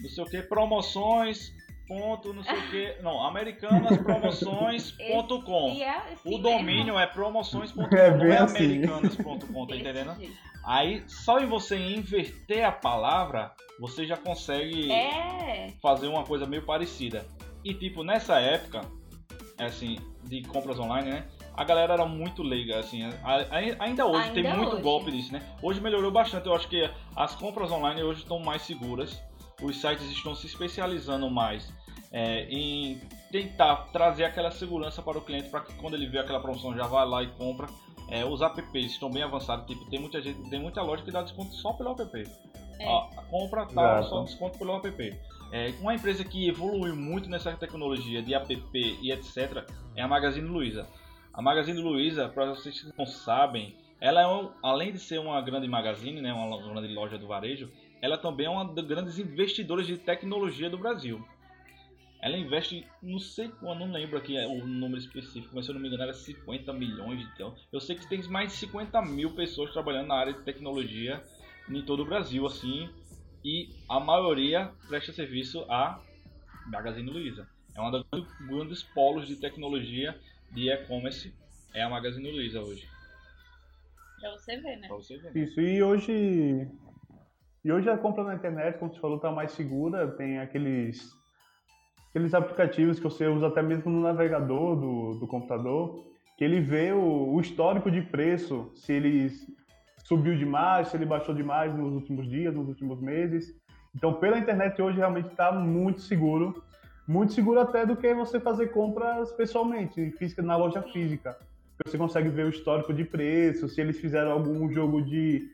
[0.00, 1.52] não sei o que, promoções,
[1.86, 2.96] ponto, não sei o que.
[3.02, 5.76] Não, americanaspromoções.com.
[5.80, 6.42] É assim O mesmo.
[6.42, 8.64] domínio é promoções.com, É não bem é assim.
[8.64, 10.14] americanas.com, tá entendendo?
[10.16, 10.32] jeito.
[10.66, 15.74] Aí, só em você inverter a palavra, você já consegue É.
[15.82, 17.26] fazer uma coisa meio parecida.
[17.62, 18.80] E tipo, nessa época,
[19.58, 21.26] assim, de compras online, né?
[21.56, 23.02] A galera era muito leiga, assim.
[23.78, 24.82] ainda hoje tem Ainda muito hoje.
[24.82, 25.40] golpe disso, né?
[25.62, 26.46] Hoje melhorou bastante.
[26.46, 29.22] Eu acho que as compras online hoje estão mais seguras.
[29.62, 31.72] Os sites estão se especializando mais
[32.14, 33.00] é, em
[33.32, 36.86] tentar trazer aquela segurança para o cliente para que quando ele vê aquela promoção já
[36.86, 37.66] vá lá e compra.
[38.08, 39.66] É, os apps estão bem avançados.
[39.66, 42.22] Tipo, tem muita gente, tem muita loja que dá desconto só pelo app.
[42.78, 42.86] É.
[42.86, 44.08] Ó, a compra tal, Exato.
[44.08, 45.18] só desconto pelo app.
[45.50, 49.64] É, uma empresa que evoluiu muito nessa tecnologia de app e etc.
[49.96, 50.86] é a Magazine Luiza.
[51.32, 55.40] A Magazine Luiza, para vocês que não sabem, ela é um, além de ser uma
[55.40, 57.72] grande magazine, né, uma grande loja do varejo,
[58.04, 61.26] ela também é uma das grandes investidoras de tecnologia do Brasil.
[62.20, 65.74] Ela investe, não sei, eu não lembro aqui é, o número específico, mas se eu
[65.74, 67.26] não me engano era 50 milhões.
[67.32, 71.24] Então, eu sei que tem mais de 50 mil pessoas trabalhando na área de tecnologia
[71.66, 72.90] em todo o Brasil, assim,
[73.42, 75.98] e a maioria presta serviço à
[76.66, 77.48] Magazine Luiza.
[77.74, 78.04] É uma das
[78.46, 80.14] grandes polos de tecnologia
[80.50, 81.34] de e-commerce,
[81.72, 82.86] é a Magazine Luiza hoje.
[84.20, 84.88] Pra você ver, né?
[84.88, 85.34] Pra você ver.
[85.34, 86.68] Isso, e hoje.
[87.64, 90.06] E hoje a compra na internet, como você falou, tá mais segura.
[90.08, 91.10] Tem aqueles.
[92.10, 96.04] Aqueles aplicativos que você usa até mesmo no navegador do, do computador,
[96.38, 99.28] que ele vê o, o histórico de preço, se ele
[100.04, 103.52] subiu demais, se ele baixou demais nos últimos dias, nos últimos meses.
[103.96, 106.62] Então, pela internet hoje realmente está muito seguro.
[107.08, 111.36] Muito seguro até do que você fazer compras pessoalmente, física, na loja física.
[111.84, 115.48] Você consegue ver o histórico de preço, se eles fizeram algum jogo de,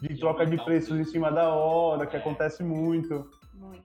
[0.00, 2.18] de troca de preços em cima da hora, que É.
[2.18, 3.30] acontece muito.
[3.54, 3.84] Muito.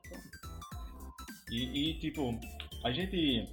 [1.49, 2.37] E, e, tipo,
[2.83, 3.47] a gente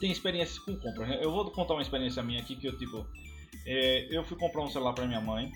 [0.00, 1.08] tem experiências com compras.
[1.08, 1.18] né?
[1.22, 3.06] Eu vou contar uma experiência minha aqui que eu, tipo,
[3.66, 5.50] é, eu fui comprar um celular pra minha mãe,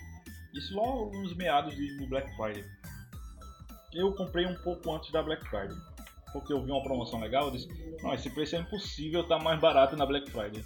[0.53, 2.63] isso logo nos meados de, do Black Friday.
[3.93, 5.75] Eu comprei um pouco antes da Black Friday,
[6.33, 7.67] porque eu vi uma promoção legal, eu disse,
[8.03, 10.63] não, esse preço é impossível, tá mais barato na Black Friday.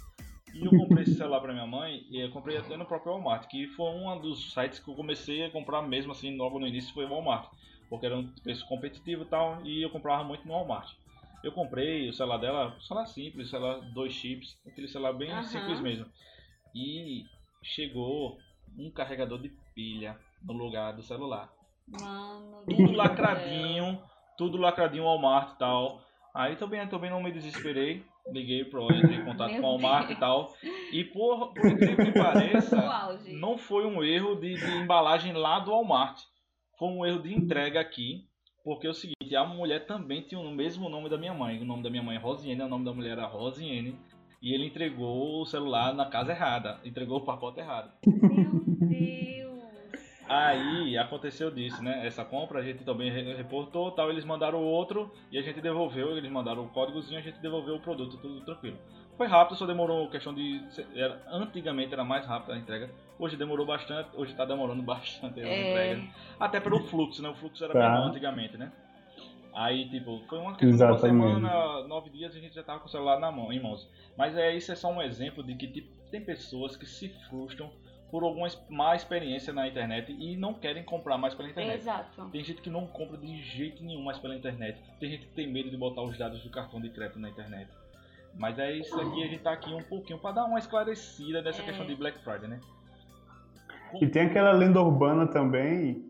[0.52, 3.46] E eu comprei esse celular pra minha mãe, e eu comprei até no próprio Walmart,
[3.48, 6.92] que foi um dos sites que eu comecei a comprar mesmo assim, logo no início
[6.92, 7.48] foi o Walmart
[7.90, 10.88] porque era um preço competitivo e tal, e eu comprava muito no Walmart.
[11.42, 15.42] Eu comprei o celular dela, celular simples, celular dois chips, aquele celular bem Aham.
[15.42, 16.06] simples mesmo.
[16.72, 17.24] E
[17.64, 18.38] chegou
[18.78, 21.52] um carregador de pilha no lugar do celular.
[21.88, 22.64] Mano.
[22.68, 24.00] Tudo do lacradinho,
[24.38, 26.00] tudo lacradinho Walmart e tal.
[26.32, 30.06] Aí também, também não me desesperei, liguei pro entrei em contato Meu com o Walmart
[30.06, 30.16] Deus.
[30.16, 30.54] e tal.
[30.92, 35.70] E por, por incrível que pareça, não foi um erro de, de embalagem lá do
[35.70, 36.20] Walmart.
[36.78, 38.28] Foi um erro de entrega aqui.
[38.62, 41.58] Porque é o seguinte, a mulher também tinha o mesmo nome da minha mãe.
[41.60, 43.98] O nome da minha mãe é Rosiane, o nome da mulher era Rosiane.
[44.42, 46.78] E ele entregou o celular na casa errada.
[46.84, 47.92] Entregou o pacote errado.
[48.06, 49.29] Meu Deus.
[50.32, 52.06] Aí aconteceu disso, né?
[52.06, 56.16] Essa compra a gente também re- reportou, tal, eles mandaram outro e a gente devolveu,
[56.16, 58.78] eles mandaram o códigozinho, a gente devolveu o produto, tudo tranquilo.
[59.16, 60.62] Foi rápido, só demorou questão de.
[60.94, 62.88] Era, antigamente era mais rápido a entrega,
[63.18, 65.62] hoje demorou bastante, hoje tá demorando bastante a É.
[65.68, 66.02] entrega.
[66.38, 67.28] Até pelo fluxo, né?
[67.28, 67.90] O fluxo era Tá.
[67.90, 68.70] menor antigamente, né?
[69.52, 73.18] Aí, tipo, foi uma uma semana, nove dias, a gente já tava com o celular
[73.18, 73.90] na mão, em mãos.
[74.16, 77.68] Mas é, isso é só um exemplo de que tipo, tem pessoas que se frustram
[78.10, 81.80] por alguma má experiência na internet e não querem comprar mais pela internet.
[81.80, 82.28] Exato.
[82.30, 84.80] Tem gente que não compra de jeito nenhum mais pela internet.
[84.98, 87.70] Tem gente que tem medo de botar os dados do cartão de crédito na internet.
[88.34, 91.62] Mas é isso aqui, a gente tá aqui um pouquinho para dar uma esclarecida dessa
[91.62, 91.64] É.
[91.64, 92.60] questão de Black Friday, né?
[94.00, 96.04] E tem aquela lenda urbana também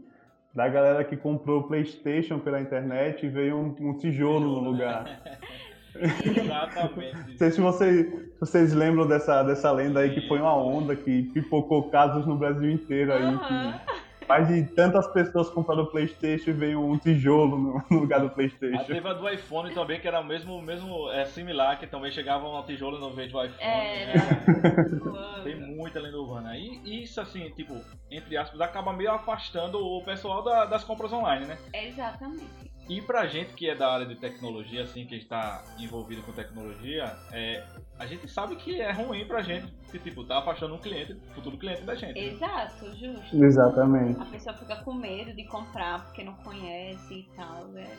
[0.55, 5.23] da galera que comprou o PlayStation pela internet e veio um, um tijolo no lugar.
[5.95, 7.17] Exatamente.
[7.31, 10.95] Não sei se vocês, se vocês lembram dessa, dessa lenda aí que foi uma onda
[10.97, 13.39] que pipocou casos no Brasil inteiro aí.
[13.39, 13.91] Que
[14.29, 18.27] mais de tantas pessoas compraram o PlayStation e veio um tijolo no, no lugar do
[18.27, 18.85] Ah, PlayStation.
[18.85, 22.47] teve a do iPhone também, que era o mesmo, mesmo é, similar, que também chegava
[22.49, 23.59] um tijolo no veio do iPhone.
[23.61, 24.13] Era.
[24.15, 25.41] né?
[25.43, 26.57] Tem muita lenda urbana.
[26.57, 27.75] E isso, assim, tipo,
[28.09, 31.59] entre aspas, acaba meio afastando o pessoal da- das compras online, né?
[31.75, 32.70] Exatamente.
[32.91, 37.17] E pra gente que é da área de tecnologia, assim, que está envolvido com tecnologia,
[37.31, 37.65] é,
[37.97, 41.57] a gente sabe que é ruim pra gente, que tipo, tá afastando um cliente, futuro
[41.57, 42.15] cliente da gente.
[42.21, 42.27] né?
[42.27, 43.45] Exato, justo.
[43.45, 44.21] Exatamente.
[44.21, 47.97] A pessoa fica com medo de comprar porque não conhece e tal, né?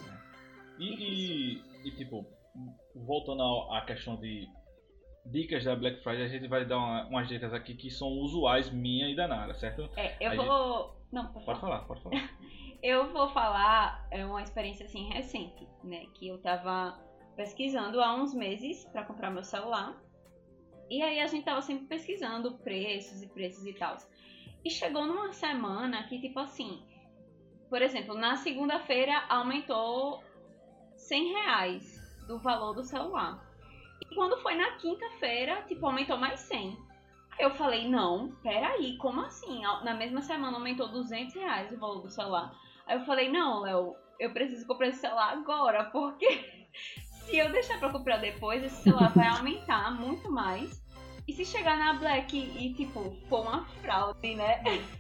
[0.78, 2.28] E, e, e, tipo,
[2.94, 4.46] voltando à questão de
[5.26, 8.70] dicas da Black Friday, a gente vai dar uma- umas dicas aqui que são usuais
[8.70, 9.90] minha e da Nara, certo?
[9.96, 10.98] É, eu A vou.
[11.14, 11.86] Não, pode Pode falar.
[11.86, 12.30] falar, pode falar.
[12.84, 16.08] Eu vou falar é uma experiência assim recente, né?
[16.16, 17.00] Que eu tava
[17.36, 20.02] pesquisando há uns meses pra comprar meu celular.
[20.90, 23.98] E aí a gente tava sempre pesquisando preços e preços e tal.
[24.66, 26.84] E chegou numa semana que, tipo assim,
[27.70, 30.24] por exemplo, na segunda-feira aumentou
[30.98, 33.48] 100 reais do valor do celular.
[34.02, 36.78] E quando foi na quinta-feira, tipo, aumentou mais 100.
[37.32, 39.62] Aí eu falei, não, peraí, como assim?
[39.84, 42.54] Na mesma semana aumentou 200 reais o valor do celular.
[42.92, 46.68] Aí eu falei, não, Léo, eu preciso comprar esse celular agora, porque
[47.24, 50.84] se eu deixar pra comprar depois, esse celular vai aumentar muito mais.
[51.26, 54.62] E se chegar na Black e, tipo, for uma fraude, né?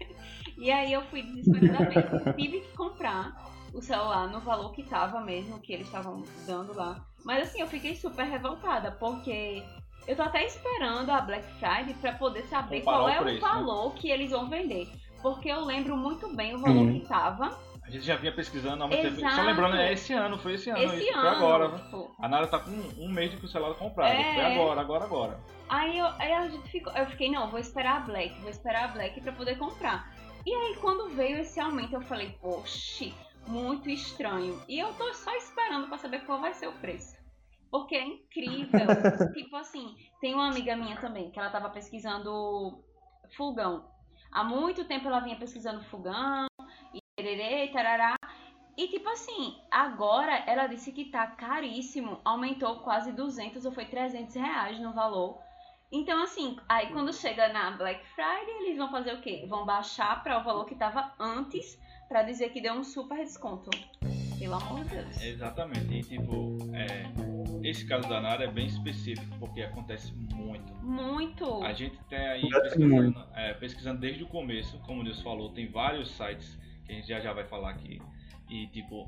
[0.58, 3.34] E aí eu fui desesperadamente, tive que comprar
[3.74, 7.04] o celular no valor que tava mesmo, que eles estavam dando lá.
[7.26, 9.64] Mas assim, eu fiquei super revoltada, porque
[10.06, 13.44] eu tô até esperando a Black Friday pra poder saber Comparar qual o é preço,
[13.44, 13.54] o né?
[13.56, 14.88] valor que eles vão vender.
[15.24, 17.00] Porque eu lembro muito bem o valor Sim.
[17.00, 17.58] que tava.
[17.92, 19.20] A gente já vinha pesquisando há muito tempo.
[19.20, 20.82] Só lembrando, é esse ano, foi esse ano.
[20.82, 21.22] Esse isso, ano.
[21.22, 24.14] Foi agora, tipo, A Nara tá com um mês de que o celular comprado.
[24.14, 24.34] É.
[24.34, 25.40] Foi agora, agora, agora.
[25.68, 28.86] Aí, eu, aí a gente ficou, eu fiquei, não, vou esperar a Black, vou esperar
[28.86, 30.10] a Black pra poder comprar.
[30.46, 33.12] E aí quando veio esse aumento, eu falei, poxa,
[33.46, 34.62] muito estranho.
[34.70, 37.18] E eu tô só esperando pra saber qual vai ser o preço.
[37.70, 38.80] Porque é incrível.
[39.36, 42.82] tipo assim, tem uma amiga minha também, que ela tava pesquisando
[43.36, 43.92] fogão.
[44.32, 46.48] Há muito tempo ela vinha pesquisando fogão,
[47.22, 48.16] tererê, e tarará.
[48.78, 54.36] E tipo assim, agora ela disse que tá caríssimo, aumentou quase 200 ou foi 300
[54.36, 55.40] reais no valor.
[55.92, 59.46] Então assim, aí quando chega na Black Friday, eles vão fazer o quê?
[59.48, 63.70] Vão baixar para o valor que tava antes, pra dizer que deu um super desconto.
[64.40, 65.22] Pelo amor de Deus.
[65.22, 65.94] Exatamente.
[65.94, 67.12] E tipo, é,
[67.62, 70.74] esse caso da Nara é bem específico, porque acontece muito.
[70.82, 71.62] Muito.
[71.62, 75.68] A gente tem aí pesquisando, é, pesquisando desde o começo, como o Deus falou, tem
[75.70, 78.02] vários sites que a gente já já vai falar aqui.
[78.50, 79.08] E tipo,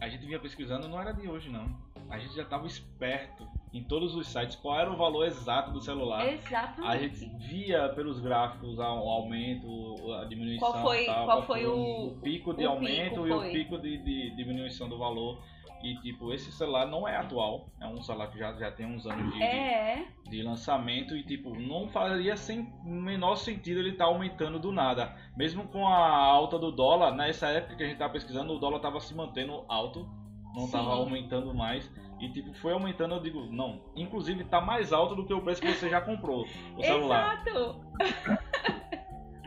[0.00, 1.66] a gente vinha pesquisando, não era de hoje não.
[2.10, 5.80] A gente já estava esperto em todos os sites qual era o valor exato do
[5.80, 6.26] celular.
[6.32, 6.86] Exatamente.
[6.88, 10.70] A gente via pelos gráficos o aumento, a diminuição.
[10.72, 13.78] Qual foi- tal, qual foi o- o pico de o aumento pico, e o pico
[13.78, 15.38] de, de diminuição do valor.
[15.82, 19.06] E tipo, esse celular não é atual, é um celular que já, já tem uns
[19.06, 24.06] anos de, de- É, de lançamento e tipo, não faria sem menor sentido ele estar
[24.06, 25.14] aumentando do nada.
[25.36, 28.76] Mesmo com a alta do dólar, nessa época que a gente estava pesquisando, o dólar
[28.78, 30.08] estava se mantendo alto,
[30.54, 31.92] não estava aumentando mais.
[32.20, 35.60] E tipo, foi aumentando, eu digo, não, inclusive está mais alto do que o preço
[35.60, 36.46] que você já comprou
[36.76, 37.42] o celular.
[37.46, 37.80] exato.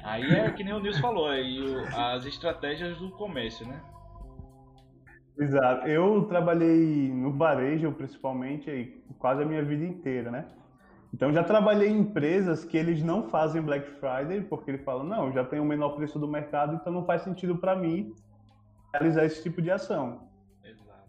[0.04, 3.82] Aí é que nem o Nils falou, aí o- as estratégias do comércio, né?
[5.40, 5.88] Exato.
[5.88, 10.46] Eu trabalhei no varejo, principalmente, aí, quase a minha vida inteira, né?
[11.14, 15.32] Então, já trabalhei em empresas que eles não fazem Black Friday, porque ele fala, não,
[15.32, 18.14] já tem o menor preço do mercado, então não faz sentido para mim
[18.94, 20.27] realizar esse tipo de ação.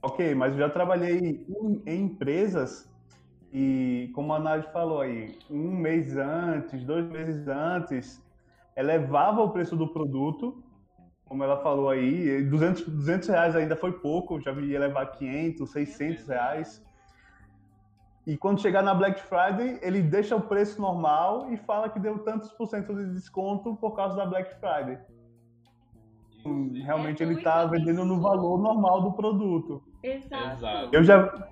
[0.01, 2.89] Ok, mas eu já trabalhei em, em empresas
[3.53, 8.23] e, como a Nádia falou aí, um mês antes, dois meses antes,
[8.77, 10.63] elevava o preço do produto,
[11.25, 16.29] como ela falou aí, 200, 200 reais ainda foi pouco, já ia levar 500, 600
[16.29, 16.85] reais.
[18.27, 22.19] E quando chegar na Black Friday, ele deixa o preço normal e fala que deu
[22.21, 24.99] tantos por cento de desconto por causa da Black Friday.
[26.85, 29.83] Realmente É ele está vendendo no valor normal do produto.
[30.03, 30.57] Exato.
[30.57, 30.89] Exato.
[30.93, 31.49] Eu já,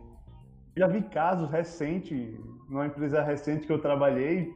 [0.76, 4.54] já vi casos recentes, numa empresa recente que eu trabalhei,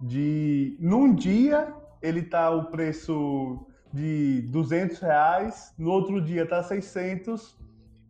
[0.00, 7.56] de num dia ele tá o preço de 200 reais, no outro dia tá 600,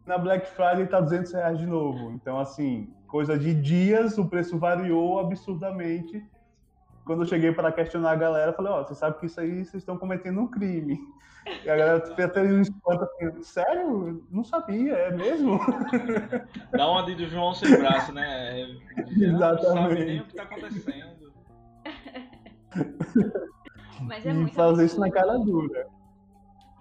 [0.07, 2.11] na Black Friday tá 200 reais de novo.
[2.13, 6.23] Então, assim, coisa de dias, o preço variou absurdamente.
[7.05, 9.39] Quando eu cheguei para questionar a galera, eu falei, ó, oh, você sabe que isso
[9.41, 10.99] aí vocês estão cometendo um crime.
[11.65, 14.27] E a galera fez até um espanto assim, sério?
[14.31, 15.61] Não sabia, é mesmo?
[16.73, 18.63] Dá uma de João sem braço, né?
[18.63, 18.67] É,
[19.21, 19.67] Exatamente.
[19.67, 21.33] Não sabe nem o que tá acontecendo.
[24.01, 24.87] Mas é e muito fazer absurdo.
[24.87, 25.87] isso na cara dura.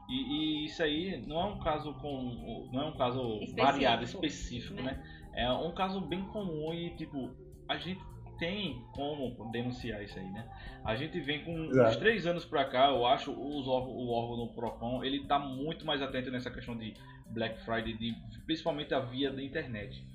[0.10, 2.70] E, e isso aí não é um caso com.
[2.72, 4.84] não é um caso Específico, variado, específico, né?
[4.84, 5.04] né?
[5.36, 7.32] É um caso bem comum e tipo,
[7.68, 8.02] a gente
[8.38, 10.46] tem como denunciar isso aí, né?
[10.84, 11.90] A gente vem com Exato.
[11.90, 15.40] uns três anos pra cá, eu acho, os órgãos- o órgão do Procon, ele tá
[15.40, 16.94] muito mais atento nessa questão de
[17.28, 18.16] Black Friday, de,
[18.46, 20.06] principalmente a via da internet.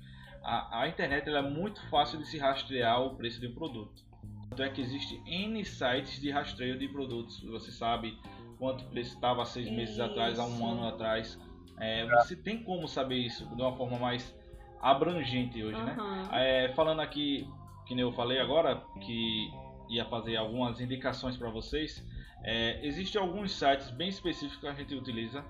[0.43, 4.01] A, a internet ela é muito fácil de se rastrear o preço de um produto.
[4.49, 7.43] Tanto é que existe N sites de rastreio de produtos.
[7.43, 8.17] Você sabe
[8.57, 10.65] quanto o preço estava seis meses atrás, há um Isso.
[10.65, 11.39] ano atrás.
[11.79, 14.35] É, você tem como saber isso de uma forma mais
[14.81, 15.95] abrangente hoje, né?
[15.97, 16.29] Aham.
[16.33, 17.47] É, falando aqui,
[17.89, 19.51] que nem eu falei agora, que
[19.89, 22.05] ia fazer algumas indicações para vocês,
[22.43, 25.43] é, existem alguns sites bem específicos que a gente utiliza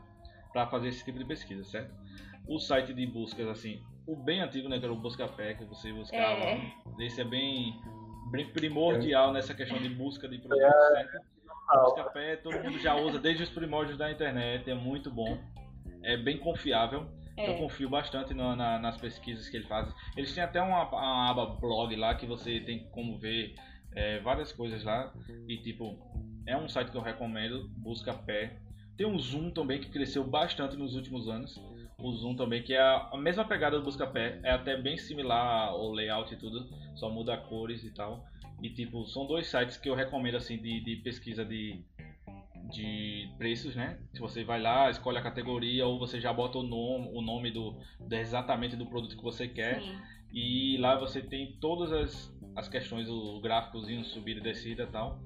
[0.54, 1.93] para fazer esse tipo de pesquisa, certo?
[2.47, 5.91] O site de buscas, assim, o bem antigo, né, que era o Buscapé, que você
[5.91, 6.71] buscava, É.
[7.02, 7.78] esse é bem,
[8.32, 10.63] bem primordial nessa questão de busca de produtos,
[10.95, 11.04] É.
[11.04, 11.21] certo?
[11.75, 15.38] O Buscapé todo mundo já usa desde os primórdios da internet, é muito bom,
[16.04, 17.06] é bem confiável.
[17.39, 17.49] É.
[17.49, 19.93] Eu confio bastante na- na- nas pesquisas que ele faz.
[20.17, 23.56] Eles têm até uma, uma aba blog lá que você tem como ver
[23.95, 25.13] é, várias coisas lá.
[25.47, 25.97] E tipo,
[26.45, 28.60] é um site que eu recomendo, busca pé.
[28.97, 31.60] Tem o Zoom também que cresceu bastante nos últimos anos.
[31.97, 34.97] O Zoom também, que é a a mesma pegada do busca pé, é até bem
[34.97, 38.23] similar ao layout e tudo, só muda cores e tal.
[38.62, 41.82] E tipo, são dois sites que eu recomendo assim de, de pesquisa de,
[42.69, 43.98] de preços, né?
[44.13, 47.52] Se você vai lá, escolhe a categoria ou você já bota o nome, o nome
[47.52, 49.98] do, do exatamente do produto que você quer Sim.
[50.32, 55.19] e lá você tem todas as, as questões, o gráficozinho, subida e descida e tal.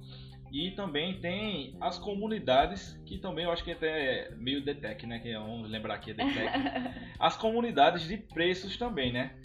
[0.54, 5.18] E também tem as comunidades, que também eu acho que até é meio DTEC, né?
[5.18, 6.52] Que vamos lembrar aqui é DTEC.
[7.20, 9.36] As comunidades de preços também, né?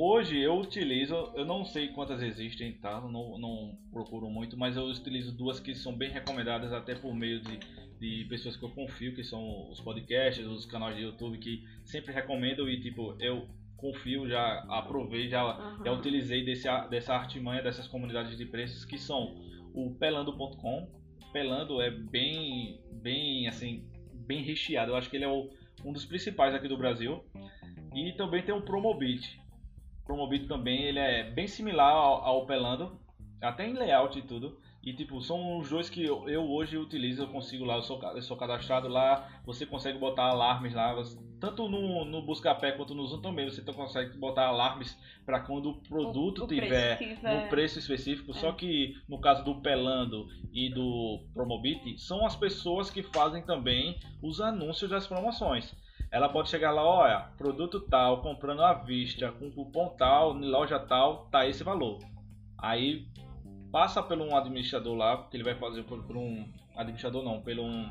[0.00, 3.00] Hoje eu utilizo, eu não sei quantas existem, tá?
[3.00, 7.40] Não, não procuro muito, mas eu utilizo duas que são bem recomendadas até por meio
[7.40, 7.58] de,
[7.98, 12.12] de pessoas que eu confio, que são os podcasts, os canais de YouTube que sempre
[12.14, 15.84] recomendam e tipo, eu confio, já aprovei, já, Aham.
[15.84, 19.34] já utilizei desse, dessa artimanha dessas comunidades de preços que são
[19.74, 20.86] o pelando.com.
[21.32, 23.84] Pelando é bem, bem assim,
[24.14, 24.92] bem recheado.
[24.92, 25.50] Eu acho que ele é o-
[25.84, 27.20] um dos principais aqui do Brasil.
[27.96, 29.40] E também tem o Promobit.
[30.08, 32.98] O Promobit também ele é bem similar ao, ao Pelando,
[33.42, 34.58] até em layout e tudo.
[34.82, 38.00] E tipo, são os dois que eu, eu hoje utilizo, eu consigo lá, eu sou,
[38.14, 42.94] eu sou cadastrado lá, você consegue botar alarmes lá, você- tanto no, no Buscapé quanto
[42.94, 47.42] no Zoom também, você consegue botar alarmes para quando o produto O- o tiver tiver-
[47.44, 48.34] no preço específico, É.
[48.34, 53.98] só que no caso do Pelando e do Promobit, são as pessoas que fazem também
[54.22, 55.76] os anúncios das promoções.
[56.10, 60.78] Ela pode chegar lá, olha, produto tal, comprando à vista, com cupom tal, em loja
[60.78, 61.98] tal, tá esse valor.
[62.56, 63.06] Aí
[63.70, 67.62] passa por um administrador lá, que ele vai fazer por, por um administrador não, pelo
[67.62, 67.90] um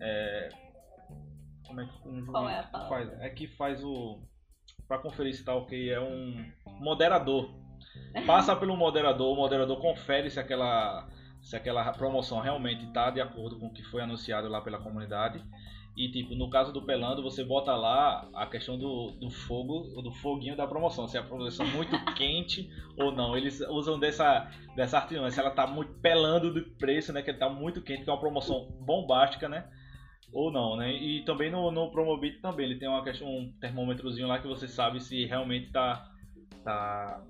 [0.00, 0.48] é,
[1.66, 3.20] como é que um Qual é a faz?
[3.20, 4.20] É que faz o
[4.86, 7.50] para conferir se tá ok, é um moderador.
[8.26, 11.06] Passa pelo moderador, o moderador confere se aquela
[11.42, 15.44] se aquela promoção realmente está de acordo com o que foi anunciado lá pela comunidade.
[15.98, 20.12] E tipo, no caso do Pelando, você bota lá a questão do, do fogo, do
[20.12, 23.36] foguinho da promoção, se a promoção é muito quente ou não.
[23.36, 27.20] Eles usam dessa, dessa artimanha, se ela tá muito pelando do preço, né?
[27.20, 29.68] Que tá muito quente, que é uma promoção bombástica, né?
[30.32, 30.92] Ou não, né?
[30.92, 34.68] E também no, no Promobit também, ele tem uma questão, um termômetrozinho lá que você
[34.68, 36.12] sabe se realmente tá,
[36.62, 37.24] tá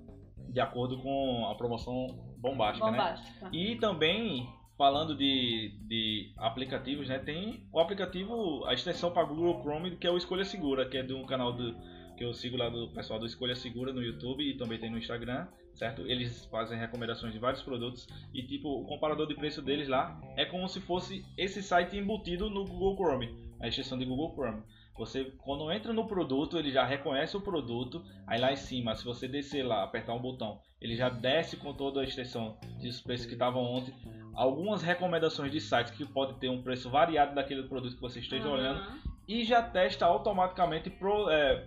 [0.47, 2.05] de acordo com a promoção
[2.37, 2.97] bombástica, né?
[2.99, 3.49] Bombástica.
[3.51, 4.47] E também,
[4.79, 7.19] falando de, de aplicativos, né?
[7.19, 11.03] Tem o aplicativo, a extensão para Google Chrome, que é o Escolha Segura, que é
[11.03, 11.75] de um canal do,
[12.15, 14.97] que eu sigo lá do pessoal do Escolha Segura no YouTube e também tem no
[14.97, 16.07] Instagram, certo?
[16.07, 20.45] Eles fazem recomendações de vários produtos e tipo, o comparador de preço deles lá é
[20.45, 24.63] como se fosse esse site embutido no Google Chrome, a extensão de Google Chrome.
[24.99, 28.03] Você, quando entra no produto, ele já reconhece o produto.
[28.27, 31.73] Aí lá em cima, se você descer lá, apertar um botão, ele já desce com
[31.73, 33.93] toda a extensão dos preços que estavam ontem.
[34.35, 38.43] Algumas recomendações de sites que pode ter um preço variado daquele produto que você esteja
[38.43, 38.53] Aham.
[38.55, 38.99] olhando.
[39.25, 41.65] E já testa automaticamente pro, é,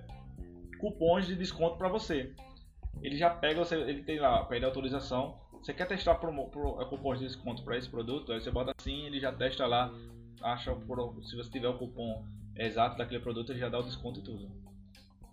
[0.78, 2.34] cupons de desconto para você.
[3.00, 5.38] Ele já pega, você, ele tem lá, pede autorização.
[5.62, 8.30] Você quer testar promo, pro, é, cupom de desconto para esse produto?
[8.30, 9.90] Aí você bota assim, ele já testa lá,
[10.42, 10.76] acha
[11.22, 12.22] se você tiver o cupom
[12.56, 14.48] exato daquele produto, ele já dá o desconto e tudo.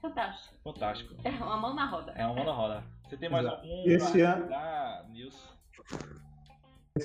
[0.01, 0.55] Fantástico.
[0.63, 1.15] Fantástico.
[1.24, 2.13] É uma mão na roda.
[2.15, 2.84] É uma mão na roda.
[3.07, 3.61] Você tem mais Exato.
[3.63, 4.47] algum Esse ano-
[5.11, 5.49] Nilson?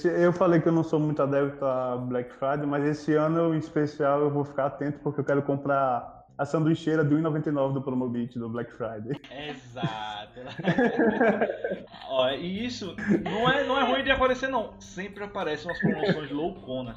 [0.05, 3.59] Eu falei que eu não sou muito adepto a Black Friday, mas esse ano em
[3.59, 8.37] especial eu vou ficar atento porque eu quero comprar a sanduicheira de 1,99 do Promobit
[8.39, 9.17] do Black Friday.
[9.31, 10.41] Exato.
[12.11, 14.79] Ó, e isso não é, não é ruim de aparecer, não.
[14.81, 16.97] Sempre aparecem umas promoções louconas.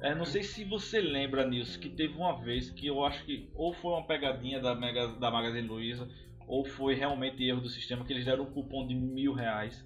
[0.00, 3.48] É, não sei se você lembra, Nilson, que teve uma vez que eu acho que
[3.54, 6.08] ou foi uma pegadinha da, Mega, da Magazine Luiza,
[6.46, 9.84] ou foi realmente erro do sistema, que eles deram um cupom de mil reais.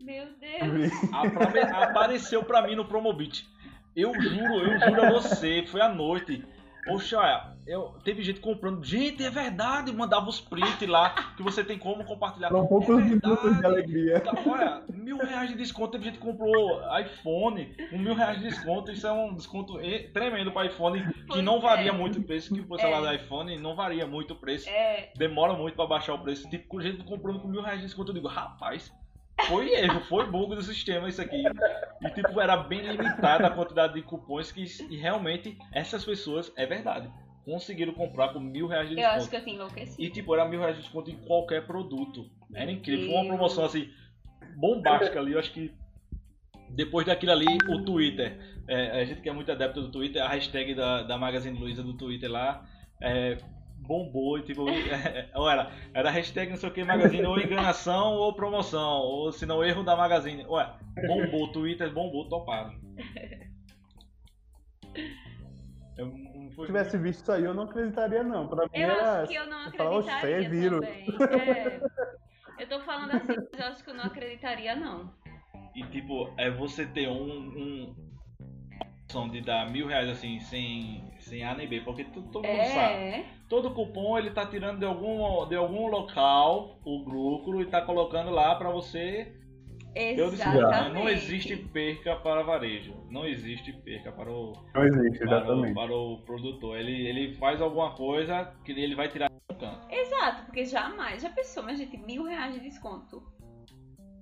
[0.00, 0.92] Meu Deus.
[1.12, 3.46] Apare- apareceu pra mim no Promobit.
[3.94, 6.44] Eu juro, eu juro a você, foi à noite.
[6.84, 8.84] Poxa, olha, eu, teve gente comprando.
[8.84, 12.48] Gente, é verdade, mandava os prints lá que você tem como compartilhar.
[12.48, 14.20] Foram É poucos minutos de alegria.
[14.20, 18.48] Tá, Olha, mil reais de desconto, teve gente que comprou iPhone com mil reais de
[18.48, 18.92] desconto.
[18.92, 19.78] Isso é um desconto
[20.12, 21.92] tremendo para iPhone que Pois não varia é.
[21.92, 24.68] muito o preço, que o celular do iPhone não varia muito o preço.
[24.68, 26.48] É, Demora muito para baixar o preço.
[26.48, 28.92] Tipo, com gente comprando com mil reais de desconto, eu digo, rapaz,
[29.48, 31.42] foi erro, foi bug do sistema isso aqui.
[32.02, 36.64] E tipo, era bem limitada a quantidade de cupons que e realmente essas pessoas, é
[36.64, 37.10] verdade,
[37.46, 39.20] conseguiram comprar com mil reais de eu desconto.
[39.20, 40.02] acho que eu tenho enlouquecido.
[40.02, 42.28] E tipo, era mil reais de desconto em qualquer produto.
[42.52, 43.06] Era incrível.
[43.06, 43.88] Foi uma promoção assim,
[44.56, 45.32] bombástica ali.
[45.32, 45.72] Eu acho que
[46.70, 48.36] depois daquilo ali, o Twitter.
[48.66, 51.84] é, a gente que é muito adepto do Twitter, a hashtag da, da Magazine Luiza
[51.84, 52.66] do Twitter lá.
[53.00, 53.38] é,
[53.78, 58.14] bombou e tipo, é, ou era, era hashtag não sei o que Magazine, ou enganação
[58.14, 60.44] ou promoção, ou se não erro da Magazine.
[60.46, 60.68] Ué,
[61.06, 62.74] bombou, Twitter bombou, toparam.
[65.96, 68.46] Eu, não Se eu tivesse visto isso aí, eu não acreditaria, não.
[68.48, 69.22] Pra mim Eu era.
[69.22, 71.50] acho que eu não eu falava, "Oxe, isso aí é acreditaria vírus." também.
[71.56, 71.80] É.
[72.58, 75.12] Eu tô falando assim, mas eu acho que eu não acreditaria, não.
[75.74, 77.26] E tipo, é você ter um.
[77.30, 77.94] um
[79.06, 82.64] opção de dar mil reais assim, sem, sem A nem B, porque tu- todo mundo
[82.64, 82.94] sabe.
[82.94, 83.24] É.
[83.48, 88.30] Todo cupom ele tá tirando de algum, de algum local o lucro e tá colocando
[88.30, 89.32] lá pra você.
[89.96, 90.92] Eu disse, Exatamente.
[90.94, 92.94] não existe perca para varejo.
[93.10, 95.74] Não existe perca para o, Não existe, para o, exatamente.
[95.74, 96.76] para o produtor.
[96.78, 99.90] Ele, ele faz alguma coisa que ele vai tirar do canto.
[99.90, 101.22] Exato, porque jamais.
[101.22, 103.22] Já pensou, mas gente, mil reais de desconto.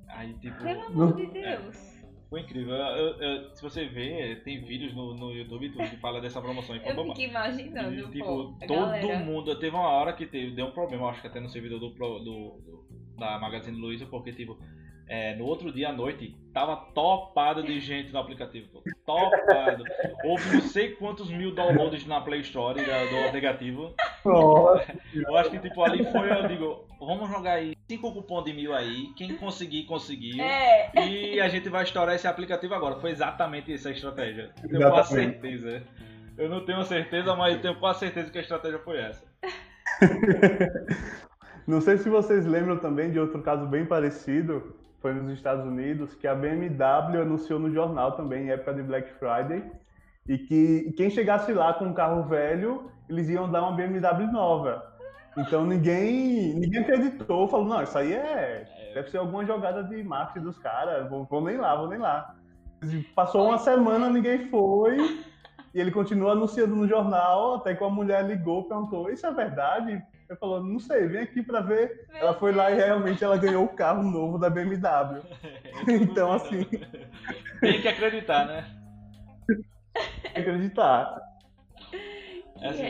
[0.08, 0.56] Aí tipo.
[0.62, 1.94] Pelo amor Não- de Deus.
[2.30, 2.74] Foi incrível.
[2.74, 6.74] Eu- eu- se você ver, tem vídeos no, no YouTube tudo que fala dessa promoção.
[6.82, 9.18] Eu fico imaginando, E, tipo, pô, todo galera.
[9.20, 9.56] mundo.
[9.58, 12.18] Teve uma hora que teve, deu um problema, acho que até no servidor do, do-
[12.20, 12.84] do-
[13.18, 14.58] da Magazine Luiza, porque, tipo,
[15.06, 18.68] é, no outro dia à noite, tava topado de gente no aplicativo.
[18.72, 18.82] pô.
[19.04, 19.84] Topado.
[20.24, 23.94] Houve não sei quantos mil downloads na Play Store da- do aplicativo.
[24.24, 28.52] Nossa, Eu acho que, tipo, ali foi, eu digo, vamos jogar aí cinco cupons de
[28.54, 29.08] mil aí.
[29.16, 30.42] Quem conseguir, conseguiu.
[30.42, 32.96] É, E a gente vai estourar esse aplicativo agora.
[32.96, 34.50] Foi exatamente essa a estratégia.
[34.62, 35.82] Eu tenho quase certeza.
[36.38, 39.24] Eu não tenho certeza, mas eu tenho quase certeza que a estratégia foi essa.
[41.66, 46.14] Não sei se vocês lembram também de outro caso bem parecido, foi nos Estados Unidos,
[46.14, 49.62] que a BMW anunciou no jornal também, em época de Black Friday,
[50.26, 54.82] e que quem chegasse lá com um carro velho, eles iam dar uma BMW nova.
[55.36, 60.46] Então ninguém, ninguém acreditou, falou, não, isso aí é, deve ser alguma jogada de marketing
[60.46, 62.34] dos caras, vou, vou nem lá, vou nem lá.
[63.14, 64.96] Passou uma semana, ninguém foi,
[65.74, 70.02] e ele continua anunciando no jornal, até que uma mulher ligou, perguntou, isso é verdade?
[70.28, 72.06] Ele falou, não sei, vem aqui pra ver.
[72.14, 75.22] Ela foi lá e realmente ela ganhou o carro novo da BMW.
[75.88, 76.64] Então, assim,
[77.60, 78.64] Tem que acreditar, né?
[80.22, 81.20] tem que acreditar.
[81.90, 82.86] que Assim,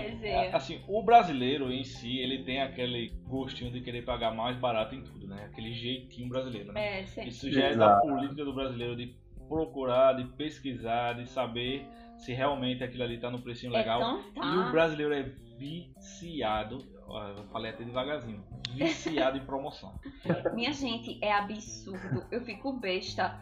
[0.53, 5.03] assim, o brasileiro em si, ele tem aquele gostinho de querer pagar mais barato em
[5.03, 5.47] tudo, né?
[5.51, 7.01] Aquele jeitinho brasileiro, né?
[7.01, 7.31] É, sempre.
[7.31, 9.17] Isso já é da política do brasileiro de
[9.49, 11.85] procurar, de pesquisar, de saber
[12.17, 14.21] se realmente aquilo ali tá no precinho legal.
[14.31, 14.71] Então E o tá.
[14.71, 15.23] brasileiro é
[15.59, 16.79] viciado,
[17.09, 18.43] eu falei até devagarzinho,
[18.73, 19.95] viciado em promoção.
[20.55, 22.25] Minha gente, é absurdo.
[22.31, 23.39] Eu fico besta.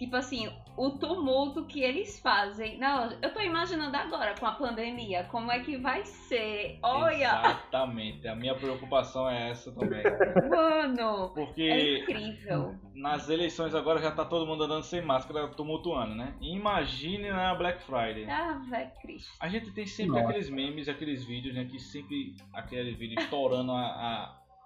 [0.00, 2.78] Tipo assim, o tumulto que eles fazem.
[2.78, 6.78] Não, eu tô imaginando agora com a pandemia, como é que vai ser.
[6.82, 10.02] Olha, Exatamente, a minha preocupação é essa também.
[10.48, 12.74] mano, é Porque incrível.
[12.94, 16.34] nas eleições agora já tá todo mundo andando sem máscara, tumultuando, né?
[16.40, 18.24] Imagine na Black Friday.
[18.24, 19.30] Ah, velho Cristo.
[19.38, 20.30] A gente tem sempre Nossa.
[20.30, 21.66] aqueles memes, aqueles vídeos, né?
[21.66, 23.82] Que sempre aquele vídeo estourando a,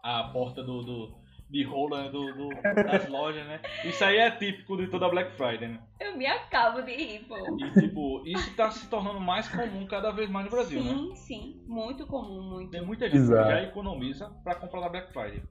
[0.05, 1.24] a, a porta do, do
[1.55, 2.49] de rola né, do, do-
[2.85, 3.61] das lojas, né?
[3.85, 5.81] Isso aí é típico de toda Black Friday, né?
[6.01, 7.37] Eu me acabo de rir, pô.
[7.65, 10.91] E tipo, isso tá se tornando mais comum cada vez mais no Brasil, né?
[10.91, 11.65] Sim, sim.
[11.69, 12.71] Muito comum, muito.
[12.73, 13.45] Tem muita gente Exato.
[13.47, 15.45] que já economiza pra comprar na Black Friday.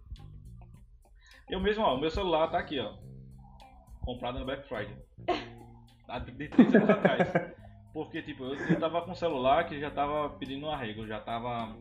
[1.49, 2.93] Eu mesmo, ó, o meu celular tá aqui, ó.
[4.01, 4.97] comprado no Black Friday.
[6.07, 7.53] Há de 3 anos atrás.
[7.93, 11.19] Porque, tipo, eu, eu tava com um celular que já tava pedindo um arrego, já
[11.21, 11.75] tava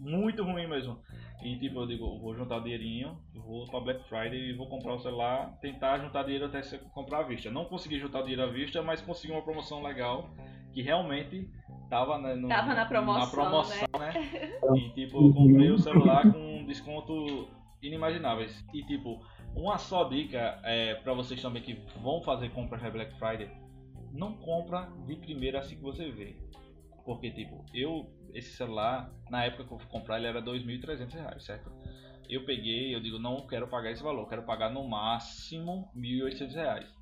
[0.00, 0.98] muito ruim mesmo.
[1.44, 4.98] E, tipo, eu digo, vou juntar dinheirinho, vou pra Black Friday e vou comprar o
[4.98, 7.50] celular, tentar juntar dinheiro até você comprar à vista.
[7.50, 10.30] Não consegui juntar dinheiro à vista, mas consegui uma promoção legal,
[10.72, 11.46] que realmente
[11.90, 14.12] tava, né, no- Tava na promoção, na promoção, né?
[14.74, 17.46] E, tipo, eu comprei o celular com desconto
[17.82, 18.64] inimagináveis.
[18.72, 19.20] E, tipo,
[19.54, 23.50] uma só dica é para vocês também que vão fazer compras na Black Friday,
[24.12, 26.34] não compra de primeira assim que você vê.
[27.04, 31.44] Porque, tipo, eu, esse celular, na época que eu fui comprar, ele era 2.300 reais,
[31.44, 31.70] certo?
[32.28, 36.94] Eu peguei, eu digo, não quero pagar esse valor, quero pagar no máximo 1.800 reais.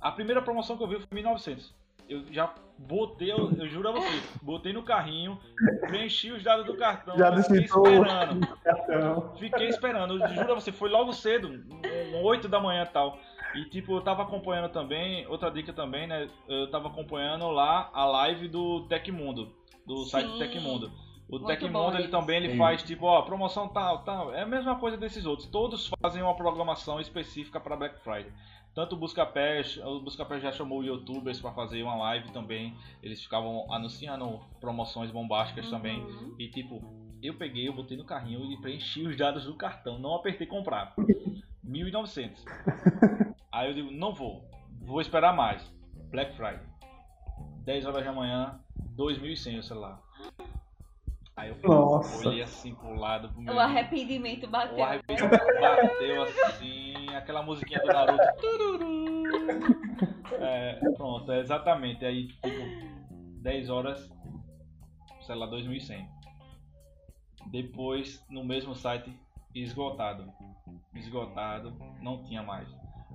[0.00, 1.72] A primeira promoção que eu vi foi R$ 1.900.
[2.08, 5.40] Eu já botei, eu, eu juro a você, botei no carrinho,
[5.88, 8.46] preenchi os dados do cartão, Já fiquei esperando.
[8.62, 9.34] Cartão.
[9.36, 11.48] Fiquei esperando, eu juro a você, foi logo cedo,
[12.14, 13.18] um 8 da manhã e tal.
[13.56, 16.28] E tipo, eu tava acompanhando também, outra dica também, né?
[16.46, 19.52] Eu tava acompanhando lá a live do Tecmundo,
[19.86, 20.38] do site Sim.
[20.38, 20.90] Tecmundo.
[21.28, 22.58] O Muito Tecmundo bom ele também ele Sim.
[22.58, 24.34] faz tipo, ó, promoção tal, tal.
[24.34, 25.48] É a mesma coisa desses outros.
[25.48, 28.32] Todos fazem uma programação específica para Black Friday.
[28.74, 32.76] Tanto o Buscapé, o Buscapé já chamou youtubers para fazer uma live também.
[33.02, 35.98] Eles ficavam anunciando promoções bombásticas também.
[35.98, 36.34] Uhum.
[36.38, 36.82] E tipo,
[37.22, 40.94] eu peguei, eu botei no carrinho e preenchi os dados do cartão, não apertei comprar.
[41.66, 42.44] 1.900.
[43.50, 44.44] Aí eu digo, não vou,
[44.82, 45.62] vou esperar mais.
[46.10, 46.60] Black Friday.
[47.66, 48.60] 10 horas da manhã,
[48.96, 50.00] 2.100 o celular.
[51.36, 52.28] Aí eu Nossa.
[52.28, 53.54] olhei assim pro lado pro meu.
[53.54, 54.82] O arrependimento O bateu.
[54.82, 58.22] arrependimento bateu assim, aquela musiquinha do Naruto.
[58.40, 59.24] Tururu.
[60.40, 62.04] É, pronto, é exatamente.
[62.04, 62.48] Aí, tipo,
[63.42, 64.10] 10 horas,
[65.22, 66.08] sei lá, 2100.
[67.50, 69.12] Depois, no mesmo site,
[69.54, 70.32] esgotado.
[70.94, 72.68] Esgotado, não tinha mais.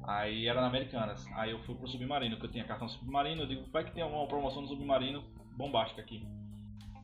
[0.03, 1.25] Aí era na Americanas.
[1.33, 3.43] Aí eu fui pro Submarino, que eu tinha cartão Submarino.
[3.43, 5.23] Eu digo, vai que tem alguma promoção no Submarino
[5.55, 6.25] bombástica aqui.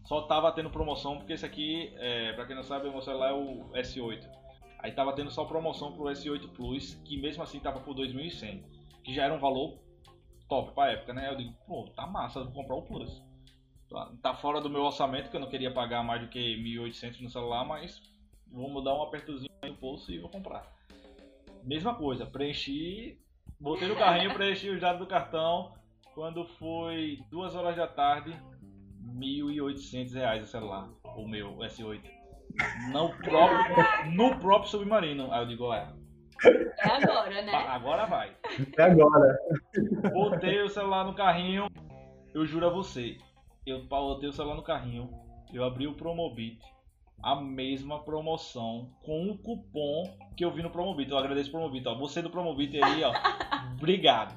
[0.05, 3.31] Só tava tendo promoção, porque esse aqui, é, pra quem não sabe, o meu celular
[3.31, 4.25] é o S8.
[4.79, 8.63] Aí tava tendo só promoção pro S8 Plus, que mesmo assim tava por 2.100.
[9.03, 9.77] Que já era um valor
[10.47, 11.29] top pra época, né?
[11.29, 13.21] Eu digo, pô, tá massa, vou comprar o Plus.
[13.89, 17.21] Tá, tá fora do meu orçamento, que eu não queria pagar mais do que 1.800
[17.21, 18.01] no celular, mas
[18.51, 20.76] vou mudar um apertozinho no pulso e vou comprar.
[21.67, 23.19] Mesma coisa, preenchi,
[23.59, 25.73] botei no carrinho, preenchi os dados do cartão.
[26.15, 28.33] Quando foi duas horas da tarde,
[29.05, 32.01] 1.800 reais o celular, o meu S8.
[32.93, 35.31] No próprio, no próprio submarino.
[35.31, 35.93] Aí eu digo, é,
[36.79, 37.51] É agora, né?
[37.53, 38.33] agora vai.
[38.71, 39.37] Até agora.
[40.13, 41.67] Botei o celular no carrinho,
[42.33, 43.17] eu juro a você.
[43.65, 45.09] Eu botei o celular no carrinho,
[45.53, 46.59] eu abri o Promobit,
[47.21, 51.09] a mesma promoção, com um cupom que eu vi no Promobit.
[51.09, 51.95] Eu agradeço o Promobit, ó.
[51.95, 53.13] Você do Promobit aí, ó.
[53.77, 54.35] Obrigado.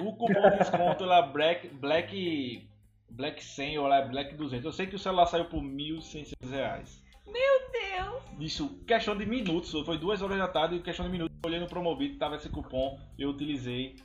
[0.00, 2.68] O cupom de desconto lá, Black, Black,
[3.10, 4.64] Black 100 ou lá, Black 200.
[4.64, 7.02] Eu sei que o celular saiu por 1.600 reais.
[7.26, 8.22] Meu Deus!
[8.40, 12.16] Isso, questão de minutos, foi duas horas da tarde, questão de minutos, olhei no Promobit,
[12.16, 13.96] tava esse cupom, eu utilizei,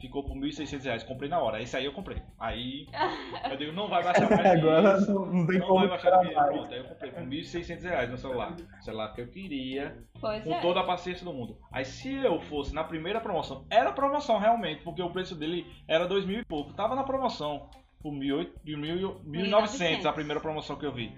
[0.00, 2.22] ficou por 1.600 reais, comprei na hora, esse aí eu comprei.
[2.38, 2.86] Aí,
[3.50, 6.16] eu digo, não vai baixar mais Agora isso, não, não tem não como vai baixar
[6.16, 6.32] mais.
[6.34, 10.44] pronto, aí eu comprei por 1.600 reais no celular, o celular que eu queria, Pois
[10.44, 10.60] com é.
[10.60, 11.58] toda a paciência do mundo.
[11.72, 16.06] Aí se eu fosse na primeira promoção, era promoção realmente, porque o preço dele era
[16.06, 17.68] dois mil e pouco, tava na promoção
[18.00, 21.12] por 1.800, 1.900 a primeira promoção que eu vi.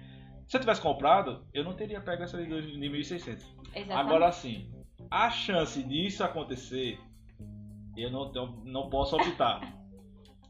[0.47, 3.19] Se eu tivesse comprado, eu não teria pego essa de 1.600.
[3.75, 3.91] Exatamente.
[3.91, 4.67] Agora sim,
[5.11, 6.99] a chance disso acontecer,
[8.03, 9.61] eu não, tenho- não posso optar.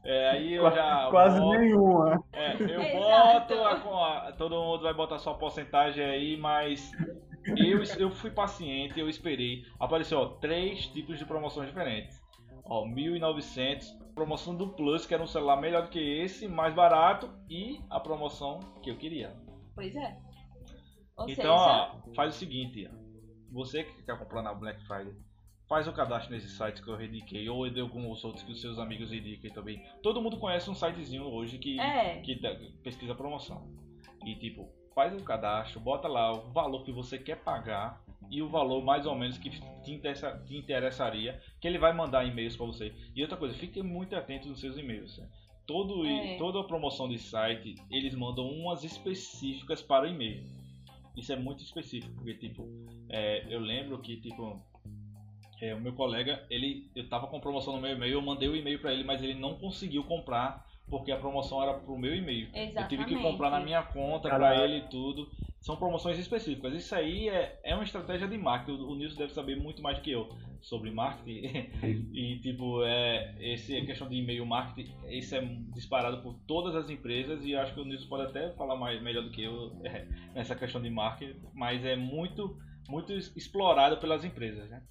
[0.04, 2.24] É, aí eu já Quase boto- nenhuma.
[2.32, 3.54] é, eu Exato.
[3.56, 6.89] boto, a- a- todo mundo vai botar sua porcentagem aí, mas
[7.58, 9.64] eu, eu fui paciente, eu esperei.
[9.80, 12.18] Apareceu ó, três tipos de promoções diferentes.
[12.64, 13.86] Ó, 1.900,
[14.16, 18.00] promoção do Plus, que era um celular melhor do que esse, mais barato, e a
[18.00, 19.36] promoção que eu queria.
[19.76, 20.18] Pois é.
[21.18, 22.95] Ou então, seja, ó, faz o seguinte, ó.
[23.52, 25.14] você que quer comprar na Black Friday,
[25.70, 28.80] faz o cadastro nesses sites que eu indiquei, ou de alguns outros que os seus
[28.80, 29.86] amigos indiquem também.
[30.02, 32.20] Todo mundo conhece um sitezinho hoje que É.
[32.22, 32.36] que
[32.84, 33.72] pesquisa promoção.
[34.26, 38.50] E tipo, faz o cadastro, bota lá o valor que você quer pagar e o
[38.50, 42.66] valor mais ou menos que te, interessa- te interessaria, que ele vai mandar e-mails para
[42.66, 42.94] você.
[43.16, 45.18] E outra coisa, fique muito atento nos seus e-mails.
[45.20, 45.30] né?
[45.68, 46.36] Todo, É.
[46.38, 50.44] Toda a promoção de site, eles mandam umas específicas para o e-mail.
[51.16, 52.68] Isso é muito específico, porque tipo,
[53.10, 54.60] é, eu lembro que tipo,
[55.62, 58.55] é, o meu colega, ele, eu tava com promoção no meu e-mail, eu mandei o
[58.55, 62.49] e-mail para ele, mas ele não conseguiu comprar porque a promoção era pro meu e-mail.
[62.76, 65.30] Eu tive que comprar na minha conta para ele e tudo.
[65.60, 66.74] são promoções específicas.
[66.74, 68.82] Isso aí é, é uma estratégia de marketing.
[68.82, 70.30] O, o Nilson deve saber muito mais do que eu
[70.62, 71.70] sobre marketing.
[72.12, 75.41] e, tipo, é, esse é questão de e-mail marketing, isso é
[75.74, 77.45] disparado por todas as empresas.
[77.45, 80.55] E acho que o Nilson pode até falar mais, melhor do que eu é, nessa
[80.55, 81.39] questão de marketing.
[81.53, 82.57] Mas é muito,
[82.88, 84.82] muito explorado pelas empresas, né?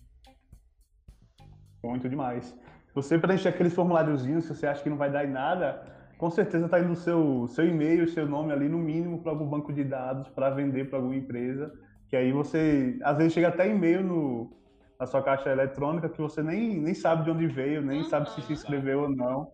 [1.83, 2.57] Muito demais.
[2.95, 6.65] Você preencher aqueles formuláriozinhos, se você acha que não vai dar em nada, com certeza
[6.65, 9.85] está indo o seu, seu e-mail, seu nome ali, no mínimo, para algum banco de
[9.85, 11.73] dados, para vender para alguma empresa.
[12.09, 14.51] Que aí você, às vezes, chega até e-mail no,
[14.99, 18.09] na sua caixa eletrônica que você nem, nem sabe de onde veio, nem uhum.
[18.09, 19.53] sabe se se inscreveu ou não.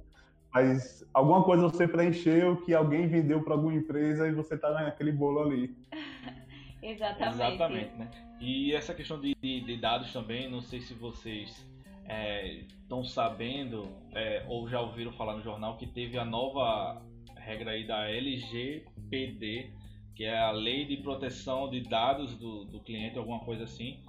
[0.53, 5.13] Mas alguma coisa você preencheu que alguém vendeu para alguma empresa e você está naquele
[5.13, 5.77] bolo ali.
[6.81, 7.35] Exatamente.
[7.35, 8.11] Exatamente, né?
[8.41, 11.67] E essa questão de, de, de dados também, não sei se vocês
[12.05, 17.03] estão é, sabendo é, ou já ouviram falar no jornal que teve a nova
[17.37, 19.73] regra aí da LGPD,
[20.15, 24.01] que é a Lei de Proteção de Dados do, do Cliente, alguma coisa assim,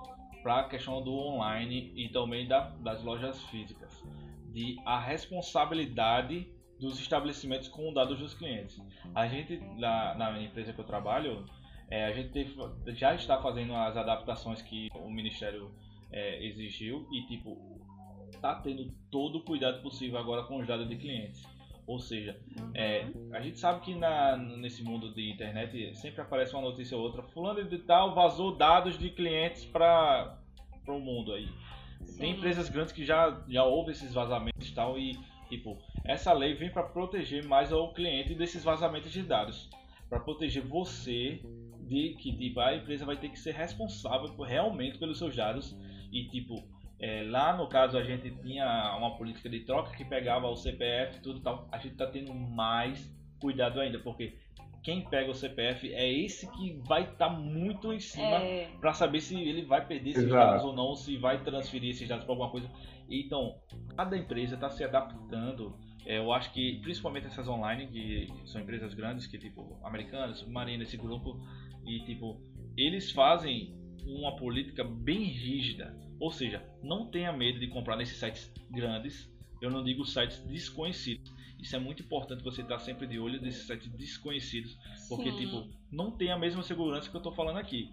[0.43, 4.03] para a questão do online e também da, das lojas físicas,
[4.53, 6.47] de a responsabilidade
[6.79, 8.79] dos estabelecimentos com dados dos clientes.
[9.13, 11.45] A gente, na, na empresa que eu trabalho,
[11.89, 12.55] é, a gente teve,
[12.93, 15.71] já está fazendo as adaptações que o Ministério
[16.11, 17.74] é, exigiu e tipo
[18.45, 21.43] tá tendo todo o cuidado possível agora com os dados de clientes.
[21.87, 22.39] Ou seja,
[22.73, 27.03] é, a gente sabe que na, nesse mundo de internet sempre aparece uma notícia ou
[27.03, 30.39] outra, fulano de tal vazou dados de clientes para
[30.87, 31.47] o mundo aí.
[32.03, 32.17] Sim.
[32.19, 35.17] Tem empresas grandes que já, já houve esses vazamentos e tal, e
[35.47, 39.69] tipo, essa lei vem para proteger mais o cliente desses vazamentos de dados.
[40.09, 41.41] Para proteger você
[41.81, 45.77] de que tipo, a empresa vai ter que ser responsável por, realmente pelos seus dados
[46.11, 50.47] e tipo é, lá no caso a gente tinha uma política de troca que pegava
[50.47, 51.67] o CPF e tudo tal.
[51.71, 54.37] A gente está tendo mais cuidado ainda, porque
[54.81, 58.69] quem pega o CPF é esse que vai estar tá muito em cima é...
[58.79, 60.45] para saber se ele vai perder esses Exato.
[60.45, 62.69] dados ou não, se vai transferir esses dados para alguma coisa.
[63.09, 63.55] Então,
[63.95, 65.75] cada empresa está se adaptando.
[66.05, 70.83] É, eu acho que principalmente essas online, que são empresas grandes, que tipo Americanas, Submarina,
[70.83, 71.39] esse grupo,
[71.83, 72.39] e tipo,
[72.77, 73.75] eles fazem
[74.05, 79.29] uma política bem rígida ou seja, não tenha medo de comprar nesses sites grandes.
[79.61, 81.33] Eu não digo sites desconhecidos.
[81.59, 84.77] Isso é muito importante você estar sempre de olho nesses sites desconhecidos,
[85.09, 85.37] porque Sim.
[85.37, 87.91] tipo, não tem a mesma segurança que eu estou falando aqui.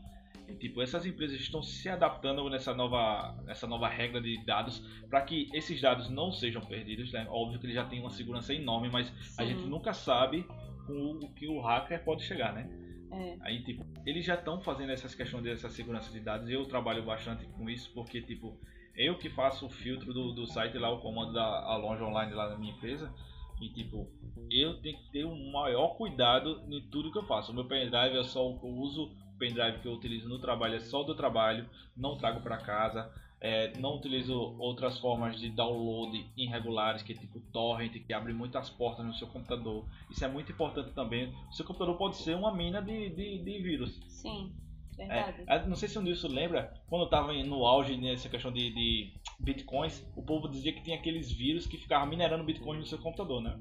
[0.48, 5.22] E, tipo, essas empresas estão se adaptando nessa nova, nessa nova regra de dados para
[5.22, 7.12] que esses dados não sejam perdidos.
[7.12, 7.26] Né?
[7.30, 9.34] Óbvio que ele já tem uma segurança enorme, mas Sim.
[9.38, 10.44] a gente nunca sabe
[10.86, 12.68] com o que o hacker pode chegar, né?
[13.12, 13.36] É.
[13.42, 16.48] Aí, tipo, eles já estão fazendo essas questões dessa segurança de dados.
[16.48, 18.58] Eu trabalho bastante com isso, porque, tipo,
[18.96, 22.48] eu que faço o filtro do, do site lá, o comando da loja online lá
[22.48, 23.12] na minha empresa.
[23.60, 24.08] E, tipo,
[24.50, 27.52] eu tenho que ter o um maior cuidado em tudo que eu faço.
[27.52, 30.80] O meu pendrive é só o uso, o pendrive que eu utilizo no trabalho é
[30.80, 33.12] só do trabalho, não trago para casa.
[33.44, 38.70] É, não utilizo outras formas de download irregulares, que é tipo torrent, que abre muitas
[38.70, 39.84] portas no seu computador.
[40.08, 41.34] Isso é muito importante também.
[41.50, 44.00] O seu computador pode ser uma mina de, de, de vírus.
[44.06, 44.54] Sim,
[44.96, 45.42] verdade.
[45.48, 49.12] É, não sei se o Nilson lembra, quando estava no auge nessa questão de, de,
[49.40, 53.42] bitcoins, o povo dizia que tinha aqueles vírus que ficavam minerando bitcoins no seu computador,
[53.42, 53.58] né?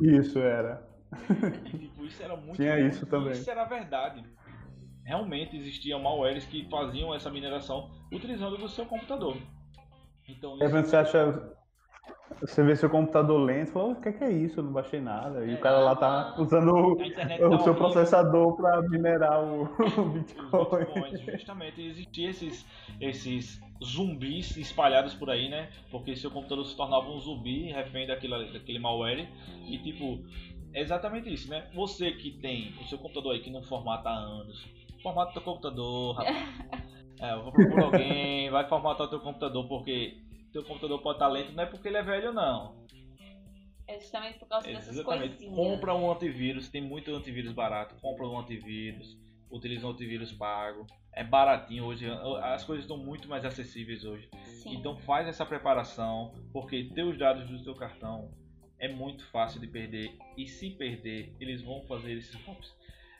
[0.00, 0.84] Isso era.
[1.64, 3.34] E, tipo, isso era muito Tinha isso também.
[3.34, 4.24] Isso era verdade
[5.08, 9.38] realmente existiam malwares que faziam essa mineração utilizando do seu computador.
[10.28, 10.68] Então, isso...
[10.70, 11.56] você acha.
[12.42, 14.60] Você vê seu computador lento e fala, o que, é isso?
[14.60, 15.44] Eu não baixei nada.
[15.46, 19.62] E é, o cara lá tá usando o, o seu processador para minerar o,
[19.98, 20.84] o Bitcoin.
[20.84, 21.80] Bitcoins, justamente.
[21.80, 22.66] Existiam esses,
[23.00, 25.70] esses zumbis espalhados por aí, né?
[25.90, 29.26] Porque seu computador se tornava um zumbi, refém daquele, daquele malware.
[29.66, 30.22] E tipo,
[30.74, 31.66] é exatamente isso, né?
[31.74, 34.64] Você que tem o seu computador aí que não formata há anos,
[35.08, 36.36] formata teu computador, rapaz.
[37.20, 40.18] é, eu vou procurar alguém, vai formatar teu computador, porque
[40.52, 42.86] teu computador pode estar lento, não é porque ele é velho, não.
[43.86, 45.36] É justamente por causa dessas Exatamente.
[45.36, 45.54] coisinhas.
[45.54, 49.16] Compra um antivírus, tem muito antivírus barato, compra um antivírus,
[49.50, 50.86] utiliza um antivírus pago.
[51.14, 52.06] É baratinho hoje,
[52.42, 54.28] as coisas estão muito mais acessíveis hoje.
[54.44, 54.74] Sim.
[54.74, 58.30] Então faz essa preparação, porque teus dados do teu cartão
[58.78, 62.70] é muito fácil de perder e se perder, eles vão fazer esses golpes.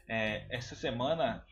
[0.09, 1.45] É, essa semana,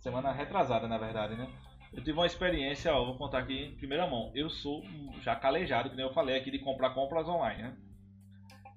[0.00, 1.48] semana retrasada na verdade, né?
[1.92, 4.32] Eu tive uma experiência, ó, vou contar aqui em primeira mão.
[4.34, 4.82] Eu sou
[5.20, 7.76] já calejado, que nem eu falei aqui, de comprar compras online, né?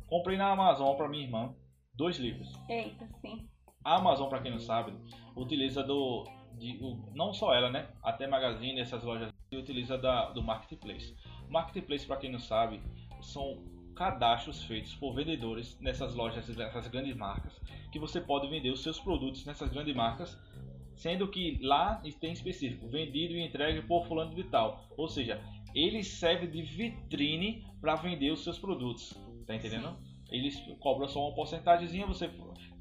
[0.07, 1.55] Comprei na Amazon para minha irmã
[1.95, 2.51] dois livros.
[2.69, 3.49] Eita, sim.
[3.83, 4.93] A Amazon, para quem não sabe,
[5.35, 6.25] utiliza do.
[6.57, 7.89] De, o, não só ela, né?
[8.03, 11.15] Até Magazine, essas lojas, utiliza da, do Marketplace.
[11.49, 12.81] Marketplace, para quem não sabe,
[13.21, 13.63] são
[13.95, 17.59] cadastros feitos por vendedores nessas lojas, nessas grandes marcas,
[17.91, 20.37] que você pode vender os seus produtos nessas grandes marcas,
[20.95, 24.85] sendo que lá tem específico, vendido e entregue por fulano de tal.
[24.97, 25.41] Ou seja,
[25.73, 29.13] ele serve de vitrine para vender os seus produtos.
[29.47, 29.97] Tá entendendo?
[30.29, 32.29] Eles cobram só uma porcentagemzinha, você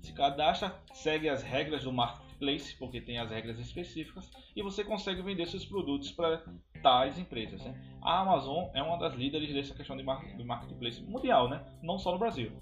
[0.00, 1.92] se cadastra, segue as regras do
[2.34, 6.44] marketplace, porque tem as regras específicas, e você consegue vender seus produtos para
[6.82, 7.62] tais empresas.
[7.64, 7.74] Né?
[8.02, 11.64] A Amazon é uma das líderes dessa questão de marketplace mundial, né?
[11.82, 12.52] não só no Brasil.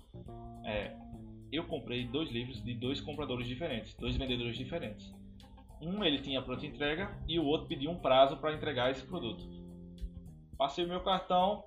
[0.64, 0.94] É,
[1.50, 5.12] eu comprei dois livros de dois compradores diferentes, dois vendedores diferentes.
[5.80, 9.44] Um ele tinha pronta entrega e o outro pediu um prazo para entregar esse produto.
[10.56, 11.64] Passei o meu cartão,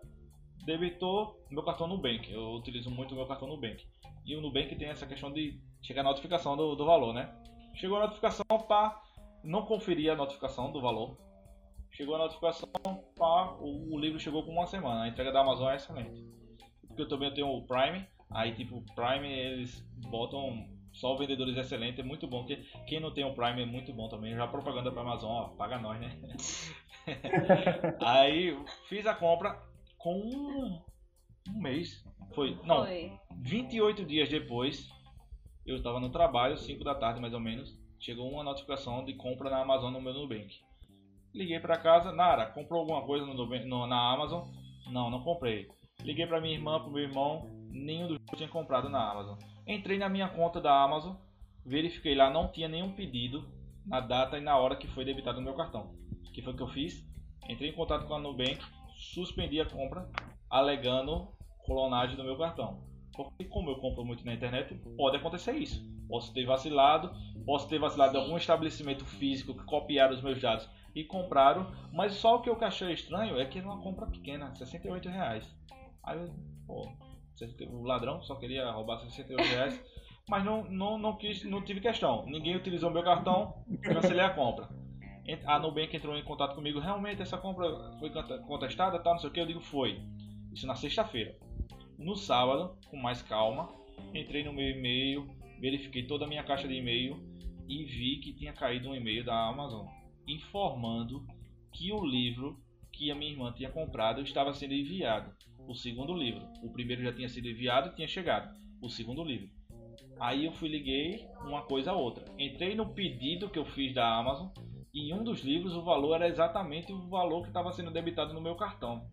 [0.64, 2.32] debitou meu cartão Nubank.
[2.32, 3.86] Eu utilizo muito o meu cartão Nubank.
[4.26, 7.30] E o Nubank tem essa questão de chegar a notificação do, do valor, né?
[7.76, 9.02] Chegou a notificação, pá,
[9.44, 11.18] não conferi a notificação do valor.
[11.92, 12.70] Chegou a notificação,
[13.16, 15.04] pá, o, o livro chegou com uma semana.
[15.04, 16.26] A entrega da Amazon é excelente.
[16.88, 22.04] Porque eu também tenho o Prime, aí tipo, Prime eles botam só vendedores excelentes, é
[22.04, 22.46] muito bom.
[22.46, 24.34] Porque quem não tem o Prime é muito bom também.
[24.34, 26.18] Já propaganda para Amazon, ó, paga nós, né?
[28.02, 28.58] aí
[28.88, 29.62] fiz a compra,
[29.98, 30.82] com um,
[31.50, 32.04] um mês.
[32.34, 33.12] Foi, não, Foi.
[33.38, 34.90] 28 dias depois,
[35.66, 39.50] eu estava no trabalho, 5 da tarde mais ou menos, chegou uma notificação de compra
[39.50, 40.60] na Amazon no meu Nubank.
[41.34, 44.48] Liguei para casa, Nara, comprou alguma coisa no, no, na Amazon?
[44.88, 45.68] Não, não comprei.
[46.02, 49.38] Liguei para minha irmã, para meu irmão, nenhum dos tinha comprado na Amazon.
[49.68, 51.16] Entrei na minha conta da Amazon,
[51.66, 53.46] verifiquei lá, não tinha nenhum pedido
[53.86, 55.96] na data e na hora que foi debitado no meu cartão.
[56.28, 57.04] O que foi que eu fiz?
[57.50, 58.60] Entrei em contato com a Nubank,
[58.96, 60.10] suspendi a compra,
[60.50, 61.28] alegando
[61.66, 62.95] clonagem do meu cartão.
[63.16, 65.86] Porque como eu compro muito na internet, pode acontecer isso.
[66.08, 67.12] Posso ter vacilado,
[67.46, 72.14] posso ter vacilado de algum estabelecimento físico que copiaram os meus dados e compraram, mas
[72.14, 75.56] só o que eu achei estranho é que era uma compra pequena, 68 reais.
[76.04, 76.30] Aí,
[76.66, 76.88] pô,
[77.70, 79.84] o ladrão só queria roubar 68 reais,
[80.30, 82.26] mas não, não, não, quis, não tive questão.
[82.26, 84.70] Ninguém utilizou meu cartão, cancelei a compra
[85.46, 87.68] a Nubank entrou em contato comigo, realmente essa compra
[88.00, 88.12] foi
[88.46, 90.00] contestada, tal, não sei o que, eu digo foi.
[90.54, 91.36] Isso na sexta-feira.
[91.98, 93.70] No sábado, com mais calma,
[94.14, 95.28] entrei no meu e-mail,
[95.60, 97.18] verifiquei toda a minha caixa de e-mail
[97.68, 99.88] e vi que tinha caído um e-mail da Amazon
[100.28, 101.26] informando
[101.72, 102.60] que o livro
[102.92, 105.36] que a minha irmã tinha comprado estava sendo enviado.
[105.68, 106.48] O segundo livro.
[106.62, 108.56] O primeiro já tinha sido enviado e tinha chegado.
[108.82, 109.50] O segundo livro.
[110.20, 112.24] Aí eu fui liguei uma coisa a outra.
[112.40, 114.50] Entrei no pedido que eu fiz da Amazon
[114.96, 118.40] em um dos livros o valor era exatamente o valor que estava sendo debitado no
[118.40, 119.10] meu cartão.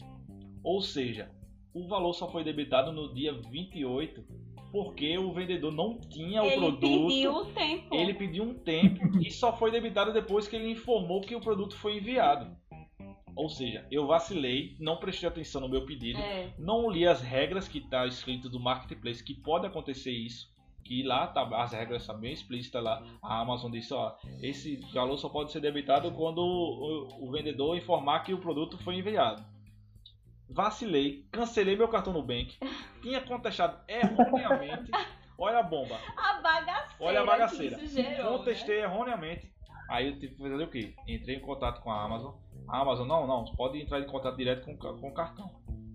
[0.62, 1.28] Ou seja,
[1.74, 4.24] o valor só foi debitado no dia 28
[4.70, 6.84] porque o vendedor não tinha o ele produto.
[6.84, 7.94] Ele pediu o tempo.
[7.94, 11.76] Ele pediu um tempo e só foi debitado depois que ele informou que o produto
[11.76, 12.56] foi enviado.
[13.36, 16.52] Ou seja, eu vacilei, não prestei atenção no meu pedido, é.
[16.58, 20.52] não li as regras que está escrito do marketplace que pode acontecer isso
[20.84, 23.02] que lá tá, as regras são bem explícitas lá.
[23.22, 28.20] A Amazon disse, ó, esse valor só pode ser debitado quando o, o, vendedor informar
[28.20, 29.44] que o produto foi enviado.
[30.52, 32.58] Vacilei, cancelei meu cartão no Bank,
[33.00, 34.90] tinha contestado erroneamente.
[35.38, 35.98] Olha a bomba.
[36.16, 36.96] A bagaceira.
[37.00, 37.86] Olha a bagaceira.
[37.86, 38.84] Gerou, Contestei né?
[38.84, 39.52] erroneamente.
[39.88, 40.94] Aí eu tive que fazer o quê?
[41.08, 42.34] Entrei em contato com a Amazon.
[42.68, 45.50] A Amazon, não, não, pode entrar em contato direto com, com o cartão.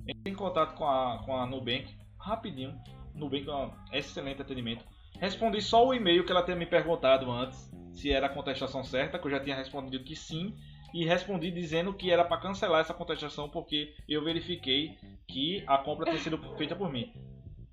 [0.07, 2.77] Entrei em contato com a, com a Nubank, rapidinho
[3.17, 4.85] Nubank é um excelente atendimento.
[5.19, 9.17] Respondi só o e-mail que ela tinha me perguntado antes, se era a contestação certa,
[9.17, 10.55] que eu já tinha respondido que sim,
[10.97, 16.05] e respondi dizendo que era para cancelar essa contestação porque eu verifiquei que a compra
[16.05, 17.13] tinha sido feita por mim.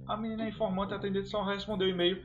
[0.07, 2.23] A menina informante atendente só respondeu o e-mail.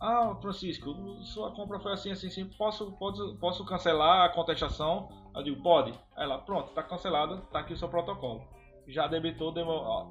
[0.00, 2.44] Ah, Francisco, sua compra foi assim, assim, assim.
[2.56, 5.08] Posso, posso, posso cancelar a contestação?
[5.34, 5.92] Eu digo, pode.
[6.16, 8.46] Ela, pronto, está cancelada, está aqui o seu protocolo
[8.88, 9.52] já debitou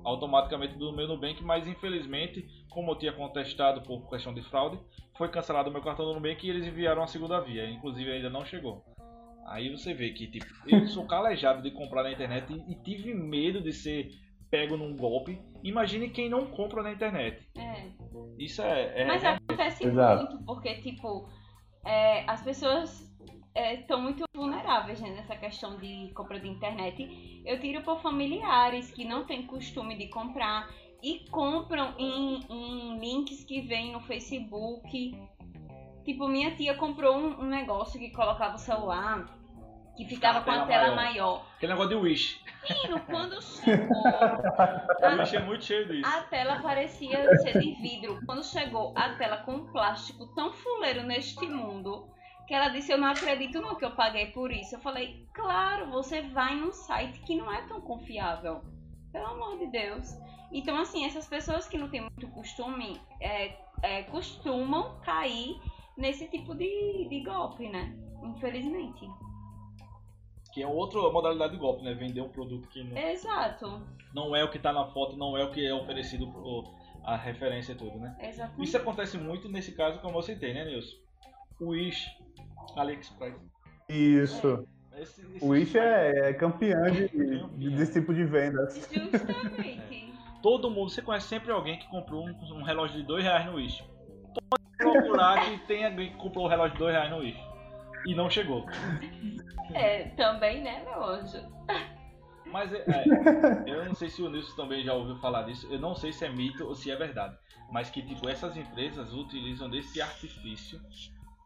[0.04, 4.78] automaticamente do meu Nubank, mas infelizmente, como eu tinha contestado por questão de fraude,
[5.18, 8.30] foi cancelado o meu cartão do Nubank e eles enviaram a segunda via, inclusive ainda
[8.30, 8.84] não chegou.
[9.46, 13.14] Aí você vê que tipo, eu sou calejado de comprar na internet e, e tive
[13.14, 14.10] medo de ser
[14.50, 15.40] pego num golpe.
[15.64, 17.48] Imagine quem não compra na internet.
[17.58, 17.92] É.
[18.38, 19.02] Isso é.
[19.02, 21.30] é mas acontece muito, porque tipo,
[21.86, 23.14] é, as pessoas
[23.56, 27.42] estão é, muito vulneráveis né, nessa questão de compra de internet.
[27.46, 30.70] Eu tiro por familiares que não têm costume de comprar
[31.02, 35.16] e compram em, em links que vêm no Facebook.
[36.06, 39.26] Tipo, minha tia comprou um, um negócio que colocava o celular
[39.96, 41.46] que ficava a com a tela maior.
[41.56, 42.42] Aquele negócio de Wish.
[42.70, 44.08] Menino, quando chegou.
[44.08, 46.08] a, Wish é muito cheio disso.
[46.08, 48.20] A tela parecia ser de vidro.
[48.26, 52.10] Quando chegou a tela com plástico tão fuleiro neste mundo
[52.46, 54.76] que ela disse, eu não acredito no que eu paguei por isso.
[54.76, 58.62] Eu falei, claro, você vai num site que não é tão confiável.
[59.12, 60.14] Pelo amor de Deus.
[60.52, 65.60] Então, assim, essas pessoas que não têm muito costume é, é, costumam cair
[65.98, 67.96] nesse tipo de, de golpe, né?
[68.24, 69.08] Infelizmente.
[70.54, 71.94] Que é outra modalidade de golpe, né?
[71.94, 73.82] Vender um produto que não, Exato.
[74.14, 76.64] não é o que tá na foto, não é o que é oferecido, pro,
[77.04, 78.16] a referência e tudo, né?
[78.22, 78.64] Exatamente.
[78.64, 80.96] Isso acontece muito nesse caso, como eu citei, né, Nilson?
[81.60, 82.08] O Wish,
[82.76, 83.36] AliExpress.
[83.90, 84.66] Isso.
[84.98, 87.50] Esse, esse O Wish é, é campeão de, Campeão.
[87.50, 88.76] de- desse tipo de vendas.
[88.92, 90.14] Justamente.
[90.42, 93.56] Todo mundo, você conhece sempre alguém que comprou um, um relógio de dois reais no
[93.56, 93.84] Wish.
[94.78, 97.40] Procurar que tem alguém que comprou um relógio de dois reais no Wish.
[98.06, 98.66] E não chegou.
[99.74, 101.40] É, também, né, meu anjo?
[102.46, 105.68] Mas é, é, eu não sei se o Nilson também já ouviu falar disso.
[105.72, 107.36] Eu não sei se é mito ou se é verdade.
[107.72, 110.80] Mas que tipo, essas empresas utilizam desse artifício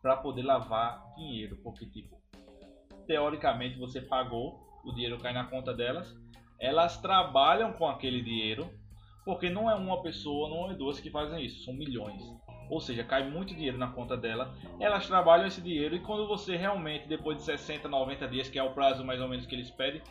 [0.02, 1.58] para poder lavar dinheiro.
[1.64, 2.22] Porque tipo,
[3.08, 6.16] teoricamente você pagou, o dinheiro cai na conta delas.
[6.60, 8.70] Elas trabalham com aquele dinheiro.
[9.26, 12.22] Porque não é uma pessoa, não é duas que fazem isso, são milhões.
[12.70, 14.54] Ou seja, cai muito dinheiro na conta dela.
[14.80, 18.64] Elas trabalham esse dinheiro e quando você realmente, depois de 60, 90 dias, que é
[18.64, 20.02] o prazo mais ou menos que eles pedem,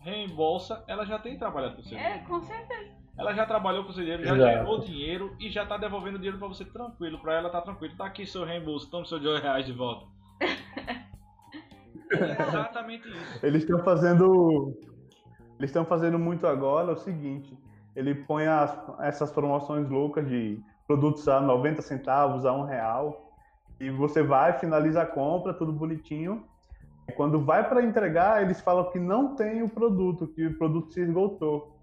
[0.00, 2.26] reembolsa, ela já tem trabalhado com o seu É, dinheiro.
[2.26, 2.98] com certeza.
[3.18, 4.52] Ela já trabalhou com o seu dinheiro, já Exato.
[4.58, 7.18] gerou dinheiro e já tá devolvendo o dinheiro pra você tranquilo.
[7.20, 7.96] Pra ela tá tranquilo.
[7.96, 10.06] Tá aqui seu reembolso, toma seu dois reais de volta.
[12.10, 13.44] É exatamente isso.
[13.46, 14.74] Eles estão fazendo.
[15.58, 17.54] Eles estão fazendo muito agora o seguinte:
[17.94, 20.58] ele põe as- essas promoções loucas de
[20.88, 23.30] produtos a 90 centavos, a um real,
[23.78, 26.44] e você vai, finaliza a compra, tudo bonitinho.
[27.08, 30.92] E quando vai para entregar, eles falam que não tem o produto, que o produto
[30.92, 31.78] se esgotou.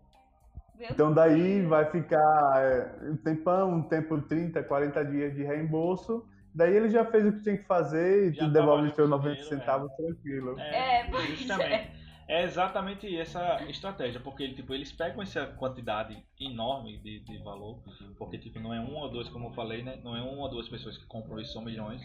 [0.78, 1.70] Meu Então daí Deus.
[1.70, 6.28] vai ficar é, um tempão, um tempo 30, 40 dias de reembolso.
[6.54, 9.10] Daí ele já fez o que tinha que fazer e Já tu devolve os seus
[9.10, 10.60] com 90 dinheiro, centavos tranquilo.
[10.60, 11.74] É, pois justamente.
[11.74, 17.80] É exatamente essa estratégia, porque tipo, eles pegam essa quantidade enorme de, de valor,
[18.18, 20.00] porque tipo, não é um ou dois, como eu falei, né?
[20.04, 22.02] Não é uma ou duas pessoas que compram isso, são milhões,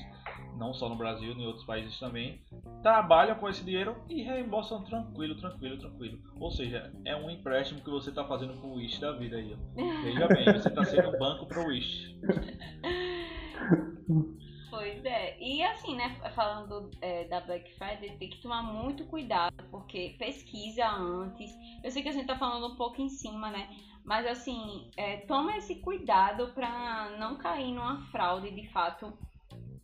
[0.56, 2.40] não só no Brasil, em outros países também.
[2.82, 6.18] Trabalham com esse dinheiro e reembolsam tranquilo, tranquilo, tranquilo.
[6.38, 9.56] Ou seja, é um empréstimo que você está fazendo pro Wish da vida aí.
[10.02, 12.18] Veja bem, você está sendo um banco pro Wish.
[14.80, 15.36] Pois é.
[15.38, 20.88] E assim, né, falando é, da Black Friday, tem que tomar muito cuidado, porque pesquisa
[20.88, 21.54] antes.
[21.84, 23.68] Eu sei que a gente tá falando um pouco em cima, né?
[24.02, 29.12] Mas assim, é, toma esse cuidado pra não cair numa fraude de fato.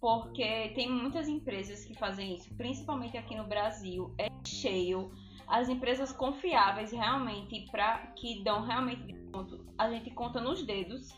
[0.00, 5.12] Porque tem muitas empresas que fazem isso, principalmente aqui no Brasil, é cheio.
[5.46, 11.14] As empresas confiáveis realmente, pra, que dão realmente desconto, a gente conta nos dedos.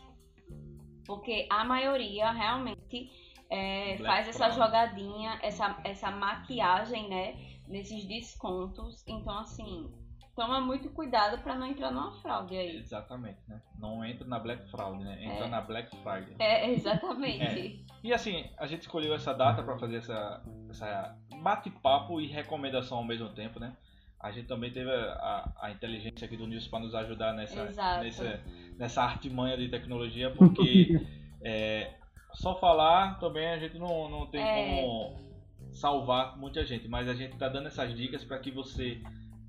[1.05, 3.09] Porque a maioria realmente
[3.49, 4.65] é, faz essa Friday.
[4.65, 7.35] jogadinha, essa, essa maquiagem, né?
[7.67, 9.03] Nesses descontos.
[9.07, 9.91] Então, assim,
[10.35, 12.77] toma muito cuidado pra não entrar numa fraude aí.
[12.77, 13.61] Exatamente, né?
[13.77, 15.23] Não entra na Black Fraud, né?
[15.23, 15.49] Entra É.
[15.49, 16.35] na Black Friday.
[16.39, 17.85] É, exatamente.
[18.03, 23.03] E assim, a gente escolheu essa data para fazer essa, essa bate-papo e recomendação ao
[23.03, 23.75] mesmo tempo, né?
[24.21, 27.61] A gente também teve a, a, a inteligência aqui do Nilson para nos ajudar nessa,
[27.63, 28.03] Exato.
[28.03, 28.43] nessa,
[28.77, 31.05] nessa artimanha de tecnologia, porque
[31.43, 31.93] é,
[32.33, 34.81] só falar também a gente não, não tem É.
[34.81, 35.29] como
[35.71, 39.01] salvar muita gente, mas a gente tá dando essas dicas para que você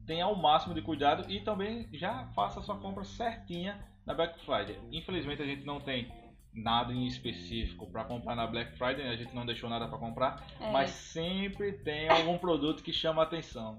[0.06, 4.38] tenha o máximo de cuidado e também já faça a sua compra certinha na Black
[4.44, 4.78] Friday.
[4.92, 6.10] Infelizmente a gente não tem
[6.52, 10.44] nada em específico para comprar na Black Friday, a gente não deixou nada para comprar,
[10.60, 10.70] É.
[10.72, 13.78] mas sempre tem algum produto que chama a atenção.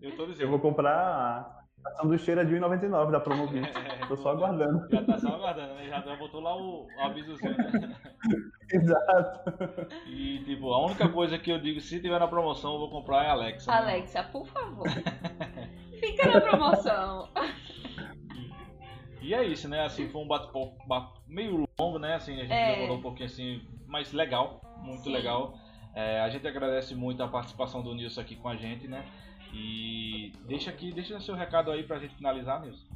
[0.00, 0.48] Eu tô Eu dizendo.
[0.50, 3.62] vou comprar a sanduicheira de 1,99 da Promobit.
[4.08, 4.86] Tô só aguardando.
[4.90, 5.86] Já tá só aguardando, né?
[5.88, 7.96] Já já botou lá o, o avisozinho, né?
[8.72, 9.52] Exato.
[10.06, 13.24] E tipo, a única coisa que eu digo, se tiver na promoção, eu vou comprar
[13.24, 13.70] é a Alexa.
[13.70, 13.76] né?
[13.78, 14.86] Alexa, por favor.
[15.98, 17.28] Fica na promoção.
[19.22, 19.84] E é isso, né?
[19.84, 22.14] Assim, foi um bate-papo ba- meio longo, né?
[22.14, 22.74] Assim, a gente É.
[22.76, 25.12] demorou um pouquinho assim, mas legal, muito Sim.
[25.12, 25.54] legal.
[25.94, 29.04] É, a gente agradece muito a participação do Nilson aqui com a gente, né?
[29.52, 32.86] E deixa aqui, deixa seu recado aí pra gente finalizar, Nilson.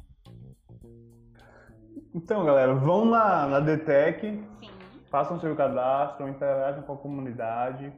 [2.13, 4.69] Então, galera, vão na, na DTEC, Sim.
[5.11, 7.91] façam seu cadastro, interajam com a comunidade.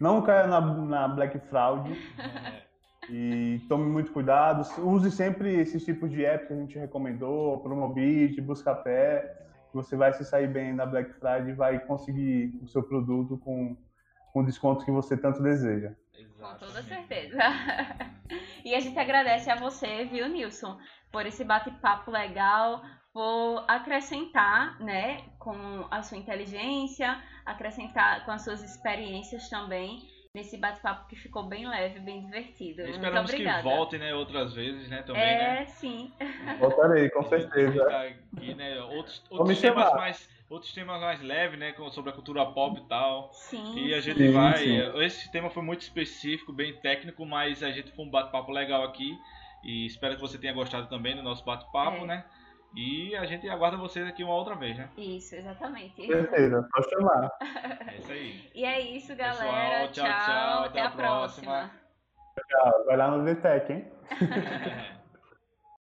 [0.00, 2.62] Não caia na, na Black Fraud É,
[3.08, 4.66] e tome muito cuidado.
[4.80, 9.46] Use sempre esses tipos de apps que a gente recomendou, Promobit, Buscapé.
[9.72, 13.76] Você vai se sair bem na Black Friday e vai conseguir o seu produto com,
[14.32, 15.94] com descontos que você tanto deseja.
[16.40, 17.38] Com toda certeza.
[18.64, 20.78] e a gente agradece a você, viu, Nilson,
[21.12, 22.82] por esse bate-papo legal,
[23.12, 29.98] por acrescentar, né, com a sua inteligência, acrescentar com as suas experiências também.
[30.32, 32.82] nesse bate-papo que ficou bem leve, bem divertido.
[32.82, 33.62] Muito Esperamos que obrigada.
[33.64, 35.66] volte, né, outras vezes, né, também, é, né?
[35.66, 36.12] sim.
[36.60, 37.72] Voltarei, com certeza.
[37.84, 39.96] Ficar Aqui, né, outros, outros temas chamar.
[40.00, 43.30] mais, outros temas mais leves, né, sobre a cultura pop e tal.
[43.32, 43.78] Sim.
[43.78, 44.56] E a gente Sim, vai.
[44.58, 45.00] sim.
[45.02, 49.16] Esse tema foi muito específico, bem técnico, mas a gente foi um bate-papo legal aqui.
[49.62, 52.06] E espero que você tenha gostado também do nosso bate-papo, É.
[52.06, 52.24] né?
[52.74, 54.88] E a gente aguarda vocês aqui uma outra vez, né?
[54.96, 56.06] Isso, exatamente.
[56.06, 57.30] Certeza, pode chamar.
[57.88, 58.50] É isso aí.
[58.54, 59.88] E é isso, Pessoal, galera.
[59.88, 61.70] tchau, tchau, Até, a próxima.
[62.48, 63.92] Tchau, vai lá no DTEC, hein?